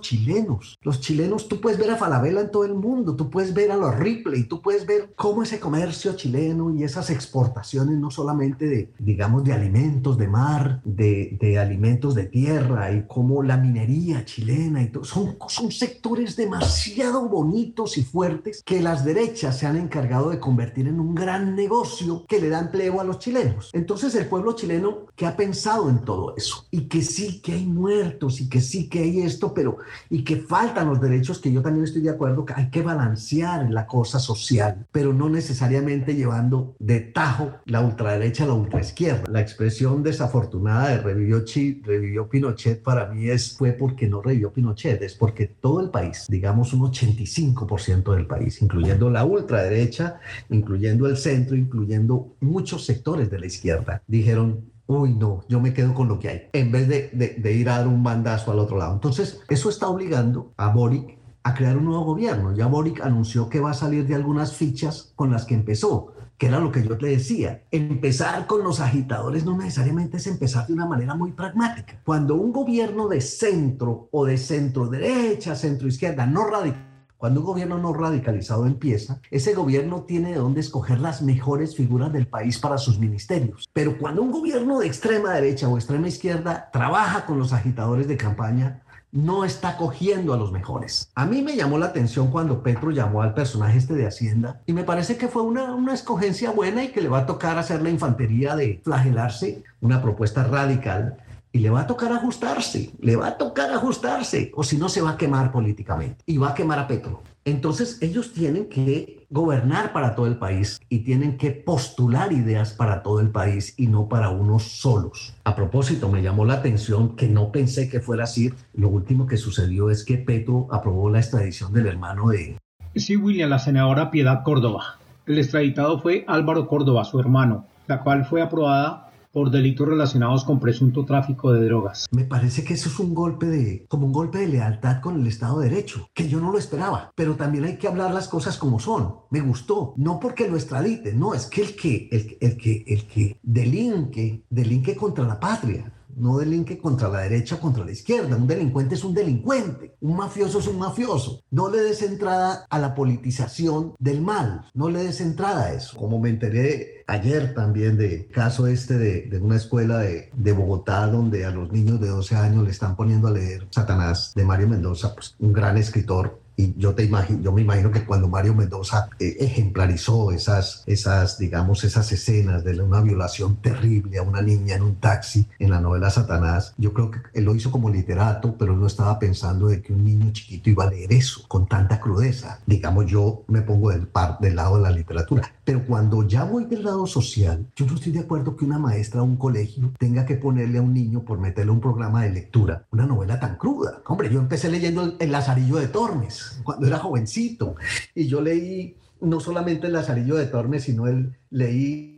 chilenos. 0.00 0.78
Los 0.82 1.00
chilenos, 1.00 1.48
tú 1.48 1.60
puedes 1.60 1.78
ver 1.78 1.90
a 1.90 1.96
Falabella 1.96 2.40
en 2.40 2.50
todo 2.50 2.64
el 2.64 2.74
mundo, 2.74 3.16
tú 3.16 3.30
puedes 3.30 3.54
ver 3.54 3.70
a 3.72 3.76
los 3.76 3.94
Ripley, 3.96 4.44
tú 4.44 4.60
puedes 4.60 4.86
ver 4.86 5.12
cómo 5.16 5.42
ese 5.42 5.60
comercio 5.60 6.14
chileno 6.14 6.74
y 6.74 6.84
esas 6.84 7.10
exportaciones 7.10 7.98
no 7.98 8.10
solamente 8.10 8.66
de, 8.66 8.92
digamos, 8.98 9.44
de 9.44 9.52
alimentos 9.52 10.18
de 10.18 10.28
mar, 10.28 10.80
de, 10.84 11.36
de 11.40 11.58
alimentos 11.58 12.14
de 12.14 12.24
tierra 12.24 12.92
y 12.92 13.06
cómo 13.06 13.42
la 13.42 13.56
minería 13.56 14.24
chilena 14.24 14.82
y 14.82 14.88
todo, 14.88 15.04
son, 15.04 15.36
son 15.48 15.70
sectores 15.70 16.36
demasiado 16.36 17.28
bonitos 17.28 17.98
y 17.98 18.02
fuertes 18.02 18.62
que 18.64 18.80
las 18.80 19.04
derechas 19.04 19.58
se 19.58 19.66
han 19.66 19.76
encargado 19.76 20.30
de 20.30 20.40
convertir 20.40 20.88
en 20.88 21.00
un 21.00 21.14
gran 21.14 21.54
negocio 21.54 22.24
que 22.26 22.40
le 22.40 22.48
da 22.48 22.60
empleo 22.60 23.00
a 23.00 23.04
los 23.04 23.18
chilenos. 23.18 23.70
Entonces 23.72 24.14
el 24.14 24.26
pueblo 24.26 24.54
chileno 24.54 25.06
que 25.16 25.26
ha 25.26 25.36
pensado 25.36 25.88
en 25.88 26.04
todo 26.04 26.34
eso 26.36 26.66
y 26.70 26.82
que 26.82 27.02
sí 27.02 27.40
que 27.40 27.52
hay 27.52 27.66
muertos 27.66 28.33
y 28.40 28.48
que 28.48 28.60
sí 28.60 28.88
que 28.88 29.00
hay 29.00 29.20
esto, 29.20 29.54
pero 29.54 29.78
y 30.10 30.24
que 30.24 30.36
faltan 30.36 30.88
los 30.88 31.00
derechos, 31.00 31.38
que 31.38 31.52
yo 31.52 31.62
también 31.62 31.84
estoy 31.84 32.02
de 32.02 32.10
acuerdo 32.10 32.44
que 32.44 32.54
hay 32.54 32.70
que 32.70 32.82
balancear 32.82 33.70
la 33.70 33.86
cosa 33.86 34.18
social, 34.18 34.86
pero 34.92 35.12
no 35.12 35.28
necesariamente 35.28 36.14
llevando 36.14 36.74
de 36.78 37.00
tajo 37.00 37.52
la 37.66 37.80
ultraderecha 37.80 38.44
a 38.44 38.48
la 38.48 38.54
ultraizquierda. 38.54 39.30
La 39.30 39.40
expresión 39.40 40.02
desafortunada 40.02 40.88
de 40.88 40.98
revivió, 40.98 41.44
Chi, 41.44 41.82
revivió 41.84 42.28
Pinochet 42.28 42.82
para 42.82 43.06
mí 43.06 43.28
es, 43.28 43.56
fue 43.56 43.72
porque 43.72 44.08
no 44.08 44.22
revivió 44.22 44.52
Pinochet, 44.52 45.02
es 45.02 45.14
porque 45.14 45.46
todo 45.46 45.80
el 45.80 45.90
país, 45.90 46.26
digamos 46.28 46.72
un 46.72 46.82
85% 46.92 48.14
del 48.14 48.26
país, 48.26 48.60
incluyendo 48.62 49.10
la 49.10 49.24
ultraderecha, 49.24 50.20
incluyendo 50.50 51.06
el 51.06 51.16
centro, 51.16 51.56
incluyendo 51.56 52.34
muchos 52.40 52.84
sectores 52.84 53.30
de 53.30 53.38
la 53.38 53.46
izquierda, 53.46 54.02
dijeron 54.06 54.73
uy, 54.86 55.14
no, 55.14 55.44
yo 55.48 55.60
me 55.60 55.72
quedo 55.72 55.94
con 55.94 56.08
lo 56.08 56.18
que 56.18 56.28
hay, 56.28 56.42
en 56.52 56.70
vez 56.70 56.88
de, 56.88 57.36
de, 57.38 57.52
ir 57.52 57.68
a 57.68 57.78
dar 57.78 57.88
un 57.88 58.02
bandazo 58.02 58.52
al 58.52 58.58
otro 58.58 58.76
lado. 58.76 58.94
Entonces, 58.94 59.40
eso 59.48 59.68
está 59.68 59.88
obligando 59.88 60.52
a 60.56 60.68
Boric 60.68 61.18
a 61.42 61.54
crear 61.54 61.76
un 61.76 61.84
nuevo 61.84 62.04
gobierno. 62.04 62.54
Ya 62.54 62.66
Boric 62.66 63.00
anunció 63.00 63.48
que 63.48 63.60
va 63.60 63.70
a 63.70 63.74
salir 63.74 64.06
de 64.06 64.14
algunas 64.14 64.54
fichas 64.54 65.12
con 65.14 65.30
las 65.30 65.44
que 65.44 65.54
empezó, 65.54 66.12
que 66.38 66.46
era 66.46 66.58
lo 66.58 66.72
que 66.72 66.82
yo 66.82 66.96
le 66.96 67.10
decía. 67.10 67.64
Empezar 67.70 68.46
con 68.46 68.64
los 68.64 68.80
agitadores 68.80 69.44
no 69.44 69.56
necesariamente 69.56 70.16
es 70.16 70.26
empezar 70.26 70.66
de 70.66 70.72
una 70.72 70.86
manera 70.86 71.14
muy 71.14 71.32
pragmática. 71.32 72.00
Cuando 72.04 72.34
un 72.34 72.52
gobierno 72.52 73.08
de 73.08 73.20
centro 73.20 74.08
o 74.10 74.24
de 74.24 74.38
centro 74.38 74.88
derecha, 74.88 75.54
centro 75.54 75.86
izquierda, 75.86 76.26
no 76.26 76.46
radical, 76.46 76.93
cuando 77.24 77.40
un 77.40 77.46
gobierno 77.46 77.78
no 77.78 77.94
radicalizado 77.94 78.66
empieza, 78.66 79.18
ese 79.30 79.54
gobierno 79.54 80.02
tiene 80.02 80.32
de 80.32 80.36
dónde 80.36 80.60
escoger 80.60 81.00
las 81.00 81.22
mejores 81.22 81.74
figuras 81.74 82.12
del 82.12 82.26
país 82.26 82.58
para 82.58 82.76
sus 82.76 82.98
ministerios. 82.98 83.66
Pero 83.72 83.96
cuando 83.96 84.20
un 84.20 84.30
gobierno 84.30 84.78
de 84.78 84.88
extrema 84.88 85.32
derecha 85.32 85.66
o 85.66 85.78
extrema 85.78 86.06
izquierda 86.06 86.68
trabaja 86.70 87.24
con 87.24 87.38
los 87.38 87.54
agitadores 87.54 88.08
de 88.08 88.18
campaña, 88.18 88.82
no 89.10 89.46
está 89.46 89.78
cogiendo 89.78 90.34
a 90.34 90.36
los 90.36 90.52
mejores. 90.52 91.10
A 91.14 91.24
mí 91.24 91.40
me 91.40 91.56
llamó 91.56 91.78
la 91.78 91.86
atención 91.86 92.30
cuando 92.30 92.62
Petro 92.62 92.90
llamó 92.90 93.22
al 93.22 93.32
personaje 93.32 93.78
este 93.78 93.94
de 93.94 94.06
Hacienda 94.06 94.60
y 94.66 94.74
me 94.74 94.84
parece 94.84 95.16
que 95.16 95.28
fue 95.28 95.40
una, 95.40 95.74
una 95.74 95.94
escogencia 95.94 96.50
buena 96.50 96.84
y 96.84 96.88
que 96.88 97.00
le 97.00 97.08
va 97.08 97.20
a 97.20 97.26
tocar 97.26 97.56
hacer 97.56 97.80
la 97.80 97.88
infantería 97.88 98.54
de 98.54 98.82
flagelarse, 98.84 99.62
una 99.80 100.02
propuesta 100.02 100.44
radical 100.44 101.23
y 101.54 101.60
le 101.60 101.70
va 101.70 101.82
a 101.82 101.86
tocar 101.86 102.12
ajustarse, 102.12 102.90
le 103.00 103.14
va 103.14 103.28
a 103.28 103.38
tocar 103.38 103.70
ajustarse, 103.70 104.50
o 104.56 104.64
si 104.64 104.76
no 104.76 104.88
se 104.88 105.00
va 105.00 105.10
a 105.10 105.16
quemar 105.16 105.52
políticamente 105.52 106.24
y 106.26 106.36
va 106.36 106.50
a 106.50 106.54
quemar 106.54 106.80
a 106.80 106.88
Petro. 106.88 107.22
Entonces 107.44 107.98
ellos 108.02 108.32
tienen 108.32 108.68
que 108.68 109.24
gobernar 109.30 109.92
para 109.92 110.16
todo 110.16 110.26
el 110.26 110.36
país 110.36 110.80
y 110.88 111.00
tienen 111.00 111.38
que 111.38 111.52
postular 111.52 112.32
ideas 112.32 112.72
para 112.72 113.04
todo 113.04 113.20
el 113.20 113.30
país 113.30 113.74
y 113.76 113.86
no 113.86 114.08
para 114.08 114.30
unos 114.30 114.64
solos. 114.64 115.36
A 115.44 115.54
propósito, 115.54 116.08
me 116.08 116.22
llamó 116.22 116.44
la 116.44 116.54
atención 116.54 117.14
que 117.14 117.28
no 117.28 117.52
pensé 117.52 117.88
que 117.88 118.00
fuera 118.00 118.24
así. 118.24 118.52
Lo 118.72 118.88
último 118.88 119.28
que 119.28 119.36
sucedió 119.36 119.90
es 119.90 120.04
que 120.04 120.18
Petro 120.18 120.66
aprobó 120.72 121.08
la 121.08 121.20
extradición 121.20 121.72
del 121.72 121.86
hermano 121.86 122.30
de... 122.30 122.58
Sí, 122.96 123.14
William, 123.16 123.50
la 123.50 123.60
senadora 123.60 124.10
Piedad 124.10 124.42
Córdoba. 124.42 124.98
El 125.26 125.38
extraditado 125.38 126.00
fue 126.00 126.24
Álvaro 126.26 126.66
Córdoba, 126.66 127.04
su 127.04 127.20
hermano, 127.20 127.66
la 127.86 128.02
cual 128.02 128.24
fue 128.24 128.42
aprobada 128.42 129.03
por 129.34 129.50
delitos 129.50 129.88
relacionados 129.88 130.44
con 130.44 130.60
presunto 130.60 131.04
tráfico 131.04 131.52
de 131.52 131.64
drogas. 131.64 132.06
Me 132.12 132.24
parece 132.24 132.62
que 132.62 132.74
eso 132.74 132.88
es 132.88 133.00
un 133.00 133.14
golpe 133.14 133.46
de, 133.46 133.84
como 133.88 134.06
un 134.06 134.12
golpe 134.12 134.38
de 134.38 134.46
lealtad 134.46 135.00
con 135.00 135.20
el 135.20 135.26
Estado 135.26 135.58
de 135.58 135.68
Derecho, 135.68 136.08
que 136.14 136.28
yo 136.28 136.40
no 136.40 136.52
lo 136.52 136.58
esperaba, 136.58 137.10
pero 137.16 137.34
también 137.34 137.64
hay 137.64 137.76
que 137.76 137.88
hablar 137.88 138.14
las 138.14 138.28
cosas 138.28 138.56
como 138.56 138.78
son. 138.78 139.16
Me 139.30 139.40
gustó, 139.40 139.92
no 139.96 140.20
porque 140.20 140.48
lo 140.48 140.54
extradite, 140.54 141.12
no, 141.14 141.34
es 141.34 141.46
que 141.46 141.62
el 141.62 141.74
que, 141.74 142.08
el, 142.12 142.38
el 142.40 142.56
que, 142.56 142.84
el 142.86 143.06
que 143.08 143.40
delinque, 143.42 144.44
delinque 144.48 144.94
contra 144.94 145.24
la 145.24 145.40
patria 145.40 145.92
no 146.16 146.38
delinque 146.38 146.78
contra 146.78 147.08
la 147.08 147.20
derecha 147.20 147.60
contra 147.60 147.84
la 147.84 147.92
izquierda. 147.92 148.36
Un 148.36 148.46
delincuente 148.46 148.94
es 148.94 149.04
un 149.04 149.14
delincuente, 149.14 149.96
un 150.00 150.16
mafioso 150.16 150.58
es 150.58 150.66
un 150.66 150.78
mafioso. 150.78 151.42
No 151.50 151.70
le 151.70 151.80
des 151.80 152.02
entrada 152.02 152.66
a 152.68 152.78
la 152.78 152.94
politización 152.94 153.94
del 153.98 154.20
mal, 154.20 154.66
no 154.74 154.88
le 154.90 155.04
des 155.04 155.20
entrada 155.20 155.64
a 155.64 155.74
eso. 155.74 155.96
Como 155.96 156.18
me 156.18 156.30
enteré 156.30 157.04
ayer 157.06 157.54
también 157.54 157.96
de 157.96 158.26
caso 158.28 158.66
este 158.66 158.98
de, 158.98 159.22
de 159.22 159.38
una 159.38 159.56
escuela 159.56 159.98
de, 159.98 160.30
de, 160.34 160.52
Bogotá 160.52 161.06
donde 161.06 161.44
a 161.44 161.50
los 161.50 161.70
niños 161.72 162.00
de 162.00 162.08
12 162.08 162.36
años 162.36 162.64
le 162.64 162.70
están 162.70 162.96
poniendo 162.96 163.28
a 163.28 163.32
leer 163.32 163.66
Satanás 163.70 164.32
de 164.34 164.44
Mario 164.44 164.68
Mendoza, 164.68 165.14
pues 165.14 165.34
un 165.38 165.52
gran 165.52 165.76
escritor 165.76 166.43
y 166.56 166.74
yo, 166.78 166.94
te 166.94 167.04
imagino, 167.04 167.40
yo 167.40 167.52
me 167.52 167.62
imagino 167.62 167.90
que 167.90 168.04
cuando 168.04 168.28
Mario 168.28 168.54
Mendoza 168.54 169.08
eh, 169.18 169.36
ejemplarizó 169.40 170.30
esas, 170.30 170.84
esas, 170.86 171.38
digamos, 171.38 171.84
esas 171.84 172.10
escenas 172.12 172.64
de 172.64 172.80
una 172.80 173.00
violación 173.00 173.56
terrible 173.56 174.18
a 174.18 174.22
una 174.22 174.40
niña 174.40 174.76
en 174.76 174.82
un 174.82 174.96
taxi 174.96 175.48
en 175.58 175.70
la 175.70 175.80
novela 175.80 176.10
Satanás, 176.10 176.74
yo 176.76 176.92
creo 176.92 177.10
que 177.10 177.18
él 177.34 177.44
lo 177.44 177.54
hizo 177.54 177.70
como 177.70 177.90
literato, 177.90 178.56
pero 178.58 178.76
no 178.76 178.86
estaba 178.86 179.18
pensando 179.18 179.68
de 179.68 179.82
que 179.82 179.92
un 179.92 180.04
niño 180.04 180.32
chiquito 180.32 180.70
iba 180.70 180.84
a 180.84 180.90
leer 180.90 181.12
eso 181.12 181.44
con 181.48 181.66
tanta 181.66 182.00
crudeza. 182.00 182.60
Digamos, 182.66 183.06
yo 183.06 183.44
me 183.48 183.62
pongo 183.62 183.90
del, 183.90 184.06
par, 184.06 184.38
del 184.40 184.56
lado 184.56 184.76
de 184.76 184.82
la 184.82 184.90
literatura. 184.90 185.50
Pero 185.64 185.84
cuando 185.86 186.26
ya 186.26 186.44
voy 186.44 186.66
del 186.66 186.84
lado 186.84 187.06
social, 187.06 187.66
yo 187.74 187.86
no 187.86 187.94
estoy 187.94 188.12
de 188.12 188.20
acuerdo 188.20 188.56
que 188.56 188.64
una 188.64 188.78
maestra 188.78 189.22
o 189.22 189.24
un 189.24 189.36
colegio 189.36 189.92
tenga 189.98 190.24
que 190.26 190.36
ponerle 190.36 190.78
a 190.78 190.82
un 190.82 190.92
niño 190.92 191.24
por 191.24 191.38
meterle 191.38 191.72
un 191.72 191.80
programa 191.80 192.22
de 192.22 192.30
lectura 192.30 192.84
una 192.90 193.06
novela 193.06 193.40
tan 193.40 193.56
cruda. 193.56 194.02
Hombre, 194.06 194.30
yo 194.32 194.38
empecé 194.38 194.70
leyendo 194.70 195.02
El, 195.02 195.16
el 195.18 195.32
Lazarillo 195.32 195.76
de 195.76 195.88
Tormes 195.88 196.43
cuando 196.62 196.86
era 196.86 196.98
jovencito. 196.98 197.76
Y 198.14 198.26
yo 198.26 198.40
leí 198.40 198.96
no 199.20 199.40
solamente 199.40 199.86
el 199.86 199.94
Lazarillo 199.94 200.36
de 200.36 200.46
Tormes, 200.46 200.84
sino 200.84 201.06
el, 201.06 201.36
leí 201.50 202.14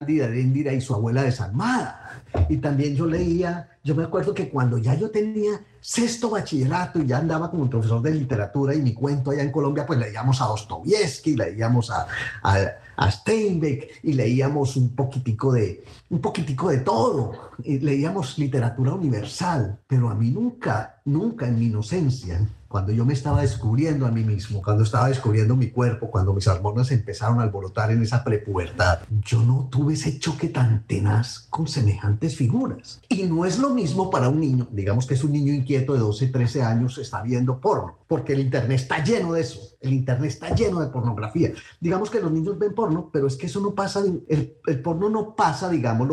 de 0.00 0.40
Indira 0.40 0.72
y 0.72 0.80
su 0.80 0.94
abuela 0.94 1.22
desalmada. 1.22 2.22
Y 2.48 2.58
también 2.58 2.94
yo 2.94 3.06
leía, 3.06 3.70
yo 3.82 3.94
me 3.94 4.04
acuerdo 4.04 4.34
que 4.34 4.48
cuando 4.48 4.76
ya 4.78 4.94
yo 4.94 5.10
tenía 5.10 5.60
sexto 5.80 6.30
bachillerato 6.30 7.00
y 7.00 7.06
ya 7.06 7.18
andaba 7.18 7.50
como 7.50 7.70
profesor 7.70 8.02
de 8.02 8.12
literatura 8.12 8.74
y 8.74 8.82
mi 8.82 8.92
cuento 8.92 9.30
allá 9.30 9.42
en 9.42 9.52
Colombia, 9.52 9.86
pues 9.86 9.98
leíamos 9.98 10.40
a 10.40 10.46
Dostoyevsky, 10.46 11.36
leíamos 11.36 11.90
a, 11.90 12.06
a, 12.42 12.58
a, 12.96 13.10
Steinbeck 13.10 14.00
y 14.02 14.12
leíamos 14.14 14.76
un 14.76 14.94
poquitico 14.94 15.52
de, 15.52 15.84
un 16.14 16.20
poquitico 16.20 16.68
de 16.68 16.78
todo. 16.78 17.50
Leíamos 17.64 18.38
literatura 18.38 18.94
universal, 18.94 19.80
pero 19.88 20.10
a 20.10 20.14
mí 20.14 20.30
nunca, 20.30 21.00
nunca 21.04 21.48
en 21.48 21.58
mi 21.58 21.66
inocencia 21.66 22.38
cuando 22.74 22.90
yo 22.90 23.04
me 23.04 23.12
estaba 23.12 23.42
descubriendo 23.42 24.04
a 24.04 24.10
mí 24.10 24.24
mismo, 24.24 24.60
cuando 24.60 24.82
estaba 24.82 25.06
descubriendo 25.06 25.54
mi 25.54 25.70
cuerpo, 25.70 26.10
cuando 26.10 26.34
mis 26.34 26.48
hormonas 26.48 26.90
empezaron 26.90 27.38
a 27.38 27.44
alborotar 27.44 27.92
en 27.92 28.02
esa 28.02 28.24
prepubertad, 28.24 28.98
yo 29.24 29.44
no 29.44 29.68
tuve 29.70 29.94
ese 29.94 30.18
choque 30.18 30.48
tan 30.48 30.84
tenaz 30.84 31.46
con 31.50 31.68
semejantes 31.68 32.34
figuras. 32.34 33.00
Y 33.08 33.22
no 33.22 33.44
es 33.44 33.60
lo 33.60 33.70
mismo 33.70 34.10
para 34.10 34.28
un 34.28 34.40
niño, 34.40 34.66
digamos 34.72 35.06
que 35.06 35.14
es 35.14 35.22
un 35.22 35.30
niño 35.30 35.52
inquieto 35.52 35.92
de 35.92 36.00
12, 36.00 36.26
13 36.26 36.62
años, 36.64 36.98
está 36.98 37.22
viendo 37.22 37.60
porno, 37.60 37.98
porque 38.08 38.32
el 38.32 38.40
Internet 38.40 38.80
está 38.80 39.04
lleno 39.04 39.34
de 39.34 39.42
eso, 39.42 39.60
el 39.80 39.92
Internet 39.92 40.30
está 40.32 40.52
lleno 40.52 40.80
de 40.80 40.88
pornografía. 40.88 41.52
Digamos 41.78 42.10
que 42.10 42.18
los 42.18 42.32
niños 42.32 42.58
ven 42.58 42.74
porno, 42.74 43.08
pero 43.12 43.28
es 43.28 43.36
que 43.36 43.46
eso 43.46 43.60
no 43.60 43.76
pasa, 43.76 44.00
el, 44.00 44.56
el 44.66 44.82
porno 44.82 45.08
no 45.08 45.36
pasa, 45.36 45.68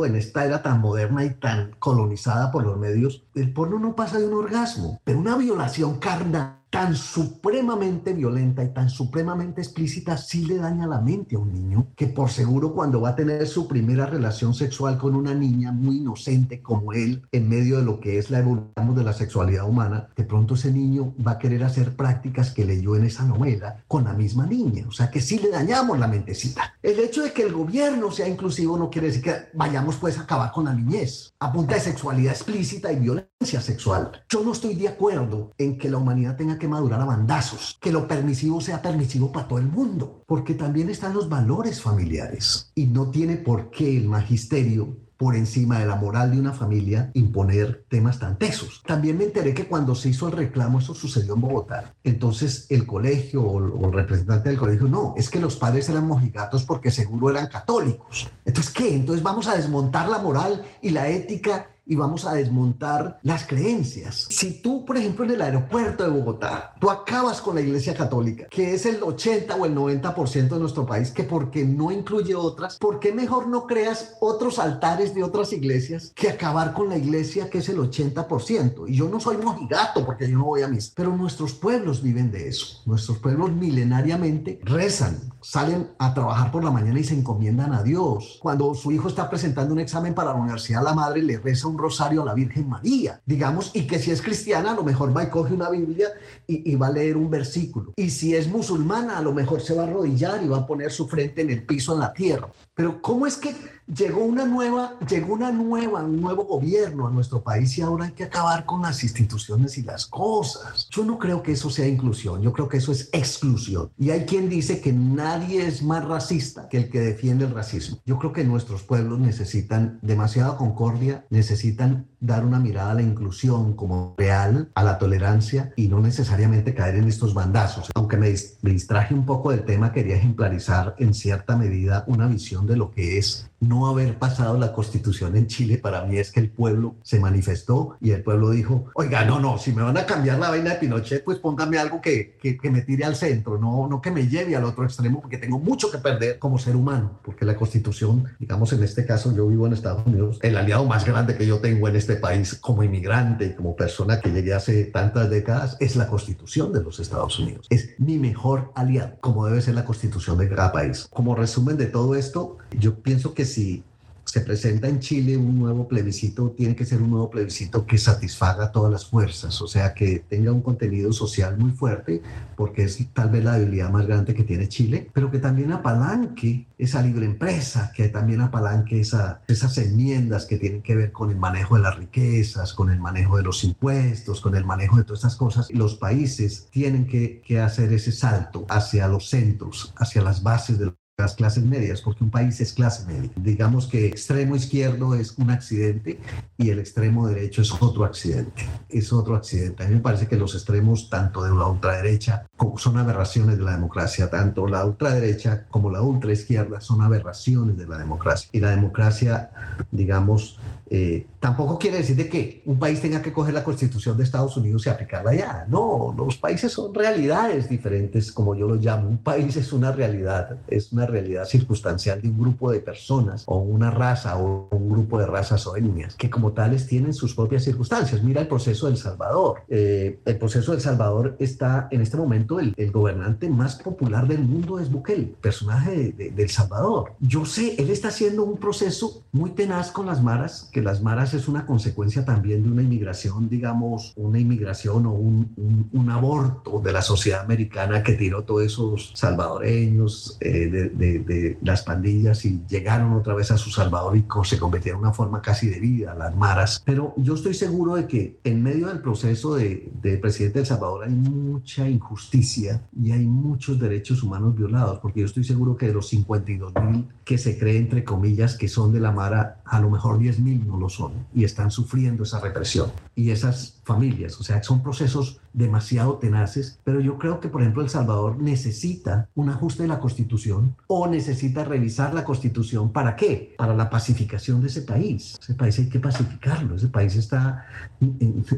en 0.05 0.15
esta 0.15 0.45
era 0.45 0.63
tan 0.63 0.79
moderna 0.79 1.25
y 1.25 1.31
tan 1.31 1.71
colonizada 1.79 2.51
por 2.51 2.63
los 2.63 2.77
medios, 2.77 3.25
el 3.35 3.53
porno 3.53 3.77
no 3.79 3.95
pasa 3.95 4.19
de 4.19 4.27
un 4.27 4.33
orgasmo, 4.33 4.99
pero 5.03 5.19
una 5.19 5.35
violación 5.35 5.99
carnal 5.99 6.60
tan 6.71 6.95
supremamente 6.95 8.13
violenta 8.13 8.63
y 8.63 8.69
tan 8.69 8.89
supremamente 8.89 9.61
explícita 9.61 10.15
sí 10.15 10.45
le 10.45 10.55
daña 10.55 10.87
la 10.87 11.01
mente 11.01 11.35
a 11.35 11.39
un 11.39 11.51
niño 11.51 11.87
que 11.97 12.07
por 12.07 12.29
seguro 12.29 12.73
cuando 12.73 13.01
va 13.01 13.09
a 13.09 13.15
tener 13.15 13.45
su 13.45 13.67
primera 13.67 14.05
relación 14.05 14.53
sexual 14.53 14.97
con 14.97 15.15
una 15.15 15.33
niña 15.33 15.73
muy 15.73 15.97
inocente 15.97 16.61
como 16.61 16.93
él 16.93 17.23
en 17.33 17.49
medio 17.49 17.77
de 17.77 17.83
lo 17.83 17.99
que 17.99 18.17
es 18.17 18.31
la 18.31 18.39
evolución 18.39 18.95
de 18.95 19.03
la 19.03 19.11
sexualidad 19.11 19.67
humana, 19.67 20.07
de 20.15 20.23
pronto 20.23 20.53
ese 20.53 20.71
niño 20.71 21.13
va 21.25 21.33
a 21.33 21.39
querer 21.39 21.63
hacer 21.63 21.93
prácticas 21.95 22.51
que 22.51 22.63
leyó 22.63 22.95
en 22.95 23.05
esa 23.05 23.25
novela 23.25 23.83
con 23.87 24.05
la 24.05 24.13
misma 24.13 24.45
niña. 24.45 24.85
O 24.87 24.93
sea 24.93 25.11
que 25.11 25.19
sí 25.19 25.39
le 25.39 25.49
dañamos 25.49 25.99
la 25.99 26.07
mentecita. 26.07 26.73
El 26.81 26.99
hecho 26.99 27.21
de 27.23 27.33
que 27.33 27.43
el 27.43 27.53
gobierno 27.53 28.11
sea 28.11 28.29
inclusivo 28.29 28.77
no 28.77 28.89
quiere 28.89 29.07
decir 29.07 29.23
que 29.23 29.35
vayamos 29.53 29.97
pues 29.97 30.17
a 30.17 30.21
acabar 30.21 30.53
con 30.53 30.65
la 30.65 30.73
niñez 30.73 31.33
a 31.39 31.51
punta 31.51 31.75
de 31.75 31.81
sexualidad 31.81 32.31
explícita 32.31 32.93
y 32.93 32.99
violencia 32.99 33.59
sexual. 33.59 34.11
Yo 34.29 34.43
no 34.43 34.53
estoy 34.53 34.75
de 34.75 34.87
acuerdo 34.87 35.51
en 35.57 35.77
que 35.77 35.89
la 35.89 35.97
humanidad 35.97 36.37
tenga 36.37 36.57
que 36.61 36.67
madurar 36.67 37.01
a 37.01 37.05
bandazos, 37.05 37.79
que 37.81 37.91
lo 37.91 38.07
permisivo 38.07 38.61
sea 38.61 38.83
permisivo 38.83 39.31
para 39.31 39.47
todo 39.47 39.57
el 39.57 39.67
mundo, 39.67 40.23
porque 40.27 40.53
también 40.53 40.91
están 40.91 41.13
los 41.13 41.27
valores 41.27 41.81
familiares 41.81 42.71
y 42.75 42.85
no 42.85 43.09
tiene 43.09 43.37
por 43.37 43.71
qué 43.71 43.97
el 43.97 44.07
magisterio 44.07 44.95
por 45.17 45.35
encima 45.35 45.79
de 45.79 45.85
la 45.85 45.95
moral 45.95 46.31
de 46.31 46.39
una 46.39 46.53
familia 46.53 47.11
imponer 47.13 47.85
temas 47.89 48.19
tan 48.19 48.37
tesos. 48.37 48.81
También 48.85 49.17
me 49.17 49.23
enteré 49.25 49.53
que 49.53 49.67
cuando 49.67 49.95
se 49.95 50.09
hizo 50.09 50.27
el 50.27 50.33
reclamo, 50.33 50.79
eso 50.79 50.93
sucedió 50.93 51.33
en 51.33 51.41
Bogotá, 51.41 51.95
entonces 52.03 52.67
el 52.69 52.85
colegio 52.85 53.43
o 53.43 53.85
el 53.87 53.93
representante 53.93 54.49
del 54.49 54.57
colegio, 54.57 54.87
no, 54.87 55.13
es 55.17 55.29
que 55.29 55.39
los 55.39 55.55
padres 55.55 55.89
eran 55.89 56.07
mojigatos 56.07 56.63
porque 56.63 56.91
seguro 56.91 57.29
eran 57.29 57.47
católicos. 57.47 58.29
Entonces, 58.45 58.71
¿qué? 58.71 58.95
Entonces 58.95 59.23
vamos 59.23 59.47
a 59.47 59.55
desmontar 59.55 60.09
la 60.09 60.19
moral 60.19 60.63
y 60.81 60.91
la 60.91 61.09
ética 61.09 61.69
y 61.91 61.95
vamos 61.97 62.25
a 62.25 62.35
desmontar 62.35 63.19
las 63.21 63.45
creencias. 63.45 64.27
Si 64.29 64.61
tú, 64.61 64.85
por 64.85 64.95
ejemplo, 64.95 65.25
en 65.25 65.31
el 65.31 65.41
aeropuerto 65.41 66.05
de 66.05 66.09
Bogotá, 66.09 66.73
tú 66.79 66.89
acabas 66.89 67.41
con 67.41 67.55
la 67.55 67.61
Iglesia 67.61 67.93
Católica, 67.93 68.47
que 68.49 68.73
es 68.73 68.85
el 68.85 69.03
80 69.03 69.53
o 69.57 69.65
el 69.65 69.75
90% 69.75 70.47
de 70.47 70.59
nuestro 70.59 70.85
país, 70.85 71.11
que 71.11 71.25
porque 71.25 71.65
no 71.65 71.91
incluye 71.91 72.33
otras, 72.33 72.77
¿por 72.77 73.01
qué 73.01 73.11
mejor 73.11 73.49
no 73.49 73.67
creas 73.67 74.15
otros 74.21 74.57
altares 74.57 75.13
de 75.13 75.21
otras 75.21 75.51
iglesias 75.51 76.13
que 76.15 76.29
acabar 76.29 76.71
con 76.71 76.87
la 76.87 76.97
iglesia 76.97 77.49
que 77.49 77.57
es 77.57 77.67
el 77.67 77.79
80%? 77.79 78.85
Y 78.87 78.95
yo 78.95 79.09
no 79.09 79.19
soy 79.19 79.35
mojigato 79.35 80.05
porque 80.05 80.29
yo 80.29 80.37
no 80.37 80.45
voy 80.45 80.61
a 80.61 80.69
misa, 80.69 80.93
pero 80.95 81.17
nuestros 81.17 81.51
pueblos 81.55 82.01
viven 82.01 82.31
de 82.31 82.47
eso. 82.47 82.81
Nuestros 82.85 83.17
pueblos 83.17 83.51
milenariamente 83.51 84.61
rezan, 84.63 85.33
salen 85.41 85.89
a 85.97 86.13
trabajar 86.13 86.51
por 86.51 86.63
la 86.63 86.71
mañana 86.71 86.99
y 86.99 87.03
se 87.03 87.15
encomiendan 87.15 87.73
a 87.73 87.83
Dios. 87.83 88.39
Cuando 88.41 88.73
su 88.73 88.91
hijo 88.91 89.07
está 89.07 89.29
presentando 89.29 89.73
un 89.73 89.79
examen 89.79 90.13
para 90.13 90.31
la 90.31 90.39
universidad, 90.39 90.83
la 90.83 90.93
madre 90.93 91.21
le 91.23 91.39
reza 91.39 91.67
un 91.67 91.77
rosario 91.77 92.21
a 92.21 92.25
la 92.25 92.33
Virgen 92.33 92.69
María, 92.69 93.21
digamos, 93.25 93.71
y 93.73 93.87
que 93.87 93.99
si 93.99 94.11
es 94.11 94.21
cristiana, 94.21 94.71
a 94.71 94.75
lo 94.75 94.83
mejor 94.83 95.15
va 95.15 95.23
y 95.23 95.29
coge 95.29 95.53
una 95.53 95.69
Biblia 95.69 96.09
y, 96.47 96.71
y, 96.71 96.75
va 96.75 96.87
a 96.87 96.91
leer 96.91 97.17
un 97.17 97.29
versículo. 97.29 97.93
Y 97.95 98.09
si 98.09 98.35
es 98.35 98.47
musulmana, 98.47 99.17
a 99.17 99.21
lo 99.21 99.33
mejor 99.33 99.61
se 99.61 99.73
va 99.73 99.83
a 99.83 99.87
arrodillar 99.87 100.43
y 100.43 100.47
va 100.47 100.59
a 100.59 100.67
poner 100.67 100.91
su 100.91 101.07
frente 101.07 101.41
en 101.41 101.49
el 101.49 101.65
piso, 101.65 101.93
en 101.93 101.99
la 101.99 102.13
tierra. 102.13 102.49
Pero 102.73 103.01
¿cómo 103.01 103.27
es 103.27 103.37
que 103.37 103.55
llegó 103.87 104.23
una 104.23 104.45
nueva, 104.45 104.97
llegó 105.07 105.33
una 105.33 105.51
nueva, 105.51 106.03
un 106.03 106.21
nuevo 106.21 106.45
gobierno 106.45 107.07
a 107.07 107.11
nuestro 107.11 107.43
país 107.43 107.77
y 107.77 107.81
ahora 107.81 108.05
hay 108.05 108.11
que 108.11 108.23
acabar 108.23 108.65
con 108.65 108.81
las 108.81 109.03
instituciones 109.03 109.77
y 109.77 109.83
las 109.83 110.05
cosas? 110.05 110.87
Yo 110.89 111.03
no 111.03 111.19
creo 111.19 111.43
que 111.43 111.51
eso 111.51 111.69
sea 111.69 111.87
inclusión, 111.87 112.41
yo 112.41 112.53
creo 112.53 112.67
que 112.69 112.77
eso 112.77 112.91
es 112.91 113.09
exclusión. 113.11 113.91
Y 113.97 114.09
hay 114.11 114.25
quien 114.25 114.49
dice 114.49 114.81
que 114.81 114.93
nadie 114.93 115.30
nadie 115.31 115.65
es 115.65 115.81
más 115.81 116.03
racista 116.03 116.67
que 116.67 116.77
el 116.77 116.89
que 116.89 116.99
defiende 116.99 117.45
el 117.45 117.53
racismo. 117.53 117.99
Yo 118.05 118.19
creo 118.19 118.33
que 118.33 118.43
nuestros 118.43 118.83
pueblos 118.83 119.19
necesitan 119.19 119.97
demasiada 120.01 120.57
concordia, 120.57 121.25
necesitan 121.29 122.07
dar 122.19 122.45
una 122.45 122.59
mirada 122.59 122.91
a 122.91 122.95
la 122.95 123.01
inclusión 123.01 123.73
como 123.73 124.13
real, 124.17 124.69
a 124.75 124.83
la 124.83 124.97
tolerancia 124.97 125.71
y 125.77 125.87
no 125.87 125.99
necesariamente 125.99 126.75
caer 126.75 126.95
en 126.95 127.07
estos 127.07 127.33
bandazos. 127.33 127.89
Aunque 127.95 128.17
me, 128.17 128.29
distraje 128.61 129.13
un 129.13 129.25
poco 129.25 129.51
del 129.51 129.63
tema, 129.63 129.93
quería 129.93 130.17
ejemplarizar 130.17 130.95
en 130.99 131.13
cierta 131.13 131.55
medida 131.55 132.03
una 132.07 132.27
visión 132.27 132.67
de 132.67 132.75
lo 132.75 132.91
que 132.91 133.17
es 133.17 133.49
no 133.61 133.87
haber 133.87 134.17
pasado 134.17 134.57
la 134.57 134.73
constitución 134.73 135.37
en 135.37 135.47
Chile 135.47 135.77
para 135.77 136.03
mí 136.05 136.17
es 136.17 136.31
que 136.31 136.39
el 136.39 136.49
pueblo 136.49 136.95
se 137.03 137.19
manifestó 137.19 137.95
y 138.01 138.11
el 138.11 138.23
pueblo 138.23 138.49
dijo, 138.49 138.85
oiga, 138.95 139.23
no, 139.23 139.39
no, 139.39 139.57
si 139.57 139.71
me 139.71 139.83
van 139.83 139.97
a 139.97 140.05
cambiar 140.05 140.39
la 140.39 140.49
vaina 140.49 140.71
de 140.71 140.75
Pinochet, 140.77 141.23
pues 141.23 141.37
póngame 141.37 141.77
algo 141.77 142.01
que, 142.01 142.37
que, 142.41 142.71
me 142.71 142.81
tire 142.81 143.05
al 143.05 143.15
centro, 143.15 143.57
no, 143.57 143.87
no 143.87 144.01
que 144.01 144.11
me 144.11 144.27
lleve 144.27 144.55
al 144.55 144.65
otro 144.65 144.83
extremo, 144.83 145.21
porque 145.21 145.37
tengo 145.37 145.59
mucho 145.59 145.91
que 145.91 145.99
perder 145.99 146.39
como 146.39 146.57
ser 146.57 146.75
humano, 146.75 147.19
porque 147.23 147.45
la 147.45 147.55
constitución, 147.55 148.25
digamos 148.39 148.73
en 148.73 148.83
este 148.83 149.05
caso, 149.05 149.33
yo 149.35 149.47
vivo 149.47 149.67
en 149.67 149.73
Estados 149.73 150.05
Unidos, 150.05 150.39
el 150.41 150.57
aliado 150.57 150.85
más 150.85 151.05
grande 151.05 151.37
que 151.37 151.45
yo 151.45 151.59
tengo 151.59 151.87
en 151.87 151.95
este 151.95 152.15
país 152.15 152.55
como 152.55 152.83
inmigrante 152.83 153.55
como 153.55 153.75
persona 153.75 154.19
que 154.19 154.31
llegué 154.31 154.53
hace 154.53 154.85
tantas 154.85 155.29
décadas 155.29 155.77
es 155.79 155.95
la 155.95 156.07
constitución 156.07 156.73
de 156.73 156.81
los 156.81 156.99
Estados 156.99 157.37
Unidos. 157.39 157.67
Es 157.69 157.95
mi 157.99 158.17
mejor 158.17 158.71
aliado, 158.75 159.17
como 159.21 159.45
debe 159.45 159.61
ser 159.61 159.75
la 159.75 159.85
constitución 159.85 160.37
de 160.37 160.49
cada 160.49 160.71
país. 160.71 161.07
Como 161.11 161.35
resumen 161.35 161.77
de 161.77 161.85
todo 161.85 162.15
esto, 162.15 162.57
yo 162.71 162.95
pienso 163.01 163.33
que 163.33 163.45
si 163.53 163.83
se 164.31 164.41
presenta 164.41 164.87
en 164.87 164.99
Chile 164.99 165.35
un 165.35 165.59
nuevo 165.59 165.87
plebiscito, 165.87 166.51
tiene 166.51 166.75
que 166.75 166.85
ser 166.85 167.01
un 167.01 167.09
nuevo 167.11 167.29
plebiscito 167.29 167.85
que 167.85 167.97
satisfaga 167.97 168.71
todas 168.71 168.91
las 168.91 169.05
fuerzas, 169.05 169.61
o 169.61 169.67
sea, 169.67 169.93
que 169.93 170.23
tenga 170.29 170.51
un 170.53 170.61
contenido 170.61 171.11
social 171.11 171.57
muy 171.57 171.71
fuerte, 171.71 172.21
porque 172.55 172.83
es 172.83 173.05
tal 173.13 173.29
vez 173.29 173.43
la 173.43 173.57
debilidad 173.57 173.89
más 173.89 174.07
grande 174.07 174.33
que 174.33 174.43
tiene 174.43 174.69
Chile, 174.69 175.09
pero 175.11 175.31
que 175.31 175.39
también 175.39 175.73
apalanque 175.73 176.67
esa 176.77 177.01
libre 177.01 177.25
empresa, 177.25 177.91
que 177.93 178.07
también 178.07 178.41
apalanque 178.41 179.01
esa, 179.01 179.41
esas 179.47 179.77
enmiendas 179.77 180.45
que 180.45 180.57
tienen 180.57 180.81
que 180.81 180.95
ver 180.95 181.11
con 181.11 181.31
el 181.31 181.37
manejo 181.37 181.75
de 181.75 181.81
las 181.81 181.97
riquezas, 181.97 182.73
con 182.73 182.89
el 182.89 182.99
manejo 182.99 183.37
de 183.37 183.43
los 183.43 183.63
impuestos, 183.65 184.39
con 184.39 184.55
el 184.55 184.65
manejo 184.65 184.97
de 184.97 185.03
todas 185.03 185.19
estas 185.19 185.35
cosas. 185.35 185.69
Los 185.71 185.95
países 185.95 186.67
tienen 186.71 187.05
que, 187.05 187.41
que 187.41 187.59
hacer 187.59 187.91
ese 187.91 188.11
salto 188.11 188.65
hacia 188.69 189.07
los 189.07 189.29
centros, 189.29 189.93
hacia 189.97 190.21
las 190.21 190.41
bases 190.41 190.79
de 190.79 190.93
las 191.17 191.35
clases 191.35 191.63
medias, 191.63 192.01
porque 192.01 192.23
un 192.23 192.31
país 192.31 192.59
es 192.61 192.73
clase 192.73 193.05
media. 193.05 193.29
Digamos 193.35 193.87
que 193.87 194.07
extremo 194.07 194.55
izquierdo 194.55 195.15
es 195.15 195.37
un 195.37 195.51
accidente 195.51 196.19
y 196.57 196.69
el 196.69 196.79
extremo 196.79 197.27
derecho 197.27 197.61
es 197.61 197.71
otro 197.79 198.05
accidente. 198.05 198.67
Es 198.89 199.13
otro 199.13 199.35
accidente. 199.35 199.83
A 199.83 199.87
mí 199.87 199.95
me 199.95 200.01
parece 200.01 200.27
que 200.27 200.35
los 200.35 200.55
extremos, 200.55 201.09
tanto 201.09 201.43
de 201.43 201.51
la 201.51 201.67
ultraderecha, 201.67 202.47
son 202.77 202.97
aberraciones 202.97 203.57
de 203.57 203.63
la 203.63 203.71
democracia, 203.71 204.29
tanto 204.29 204.67
la 204.67 204.83
ultraderecha 204.85 205.65
como 205.69 205.91
la 205.91 206.01
ultraizquierda 206.01 206.81
son 206.81 207.01
aberraciones 207.01 207.77
de 207.77 207.87
la 207.87 207.97
democracia. 207.97 208.49
Y 208.51 208.59
la 208.59 208.71
democracia, 208.71 209.51
digamos, 209.91 210.59
eh, 210.93 211.25
tampoco 211.39 211.79
quiere 211.79 211.99
decir 211.99 212.17
de 212.17 212.27
que 212.27 212.61
un 212.65 212.77
país 212.77 212.99
tenga 212.99 213.21
que 213.21 213.31
coger 213.31 213.53
la 213.53 213.63
constitución 213.63 214.17
de 214.17 214.25
Estados 214.25 214.57
Unidos 214.57 214.85
y 214.85 214.89
aplicarla 214.89 215.31
allá. 215.31 215.65
No, 215.69 216.13
los 216.17 216.35
países 216.35 216.73
son 216.73 216.93
realidades 216.93 217.69
diferentes, 217.69 218.29
como 218.33 218.55
yo 218.55 218.67
lo 218.67 218.75
llamo. 218.75 219.07
Un 219.07 219.19
país 219.19 219.55
es 219.55 219.71
una 219.71 219.93
realidad, 219.93 220.57
es 220.67 220.91
una 220.91 221.05
realidad 221.05 221.45
circunstancial 221.45 222.21
de 222.21 222.27
un 222.27 222.37
grupo 222.37 222.69
de 222.69 222.81
personas 222.81 223.43
o 223.45 223.59
una 223.59 223.89
raza 223.89 224.37
o 224.37 224.67
un 224.69 224.89
grupo 224.89 225.17
de 225.17 225.27
razas 225.27 225.65
o 225.65 225.77
etnias 225.77 226.15
que 226.15 226.29
como 226.29 226.51
tales 226.51 226.87
tienen 226.87 227.13
sus 227.13 227.33
propias 227.35 227.63
circunstancias. 227.63 228.21
Mira 228.21 228.41
el 228.41 228.47
proceso 228.47 228.87
del 228.87 228.97
Salvador. 228.97 229.61
Eh, 229.69 230.19
el 230.25 230.37
proceso 230.37 230.73
del 230.73 230.81
Salvador 230.81 231.37
está 231.39 231.87
en 231.91 232.01
este 232.01 232.17
momento 232.17 232.59
el, 232.59 232.75
gobernante 232.91 233.49
más 233.49 233.75
popular 233.75 234.27
del 234.27 234.39
mundo 234.39 234.77
es 234.77 234.91
Bukele, 234.91 235.33
personaje 235.39 236.11
de, 236.11 236.33
El 236.35 236.49
Salvador. 236.49 237.13
Yo 237.21 237.45
sé, 237.45 237.75
él 237.77 237.89
está 237.89 238.09
haciendo 238.09 238.43
un 238.43 238.57
proceso 238.57 239.23
muy 239.31 239.51
tenaz 239.51 239.91
con 239.91 240.05
las 240.05 240.21
maras, 240.21 240.69
que 240.73 240.80
las 240.81 241.01
maras 241.01 241.33
es 241.33 241.47
una 241.47 241.65
consecuencia 241.65 242.25
también 242.25 242.63
de 242.63 242.69
una 242.69 242.81
inmigración, 242.81 243.49
digamos, 243.49 244.13
una 244.15 244.39
inmigración 244.39 245.05
o 245.05 245.11
un, 245.11 245.89
un, 245.91 246.09
aborto 246.09 246.81
de 246.83 246.91
la 246.91 247.01
sociedad 247.01 247.41
americana 247.41 248.03
que 248.03 248.13
tiró 248.13 248.43
todos 248.43 248.63
esos 248.63 249.11
salvadoreños 249.15 250.37
eh, 250.41 250.67
de, 250.67 250.89
de, 250.89 251.57
las 251.61 251.83
pandillas 251.83 252.43
y 252.45 252.61
llegaron 252.67 253.13
otra 253.13 253.33
vez 253.33 253.51
a 253.51 253.57
su 253.57 253.69
Salvador 253.69 254.17
y 254.17 254.25
se 254.43 254.57
convirtieron 254.57 254.99
en 254.99 255.05
una 255.05 255.13
forma 255.13 255.41
casi 255.41 255.69
de 255.69 255.79
vida, 255.79 256.13
las 256.15 256.35
maras. 256.35 256.81
Pero 256.85 257.13
yo 257.17 257.35
estoy 257.35 257.53
seguro 257.53 257.95
de 257.95 258.07
que 258.07 258.39
en 258.43 258.61
medio 258.61 258.87
del 258.87 258.99
proceso 258.99 259.55
de, 259.55 259.89
del 260.01 260.19
presidente 260.19 260.55
de 260.55 260.59
El 260.61 260.65
Salvador 260.65 261.05
hay 261.05 261.13
mucha 261.13 261.87
injusticia 261.87 262.81
y 262.99 263.11
hay 263.11 263.25
muchos 263.25 263.79
derechos 263.79 264.23
humanos 264.23 264.55
violados, 264.55 264.99
porque 264.99 265.21
yo 265.21 265.25
estoy 265.25 265.43
seguro 265.43 265.77
que 265.77 265.87
de 265.87 265.93
los 265.93 266.09
52 266.09 266.73
mil 266.83 267.07
que 267.23 267.37
se 267.37 267.57
cree, 267.57 267.77
entre 267.77 268.03
comillas, 268.03 268.57
que 268.57 268.67
son 268.67 268.91
de 268.91 268.99
la 268.99 269.11
Mara, 269.11 269.60
a 269.71 269.79
lo 269.79 269.89
mejor 269.89 270.19
10 270.19 270.39
mil 270.39 270.67
no 270.67 270.75
lo 270.75 270.89
son 270.89 271.13
y 271.33 271.45
están 271.45 271.71
sufriendo 271.71 272.23
esa 272.23 272.41
represión. 272.41 272.91
Y 273.15 273.31
esas 273.31 273.79
familias, 273.85 274.37
o 274.37 274.43
sea, 274.43 274.61
son 274.61 274.83
procesos 274.83 275.39
demasiado 275.53 276.17
tenaces, 276.17 276.79
pero 276.83 276.99
yo 276.99 277.17
creo 277.17 277.39
que, 277.39 277.49
por 277.49 277.61
ejemplo, 277.61 277.83
El 277.83 277.89
Salvador 277.89 278.41
necesita 278.41 279.29
un 279.35 279.49
ajuste 279.49 279.83
de 279.83 279.89
la 279.89 279.99
constitución 279.99 280.75
o 280.87 281.07
necesita 281.07 281.63
revisar 281.63 282.13
la 282.13 282.23
constitución. 282.23 282.91
¿Para 282.91 283.15
qué? 283.15 283.55
Para 283.57 283.75
la 283.75 283.89
pacificación 283.89 284.61
de 284.61 284.67
ese 284.67 284.81
país. 284.81 285.37
Ese 285.41 285.53
país 285.55 285.77
hay 285.79 285.89
que 285.89 285.99
pacificarlo. 285.99 286.75
Ese 286.75 286.87
país 286.87 287.15
está, 287.15 287.65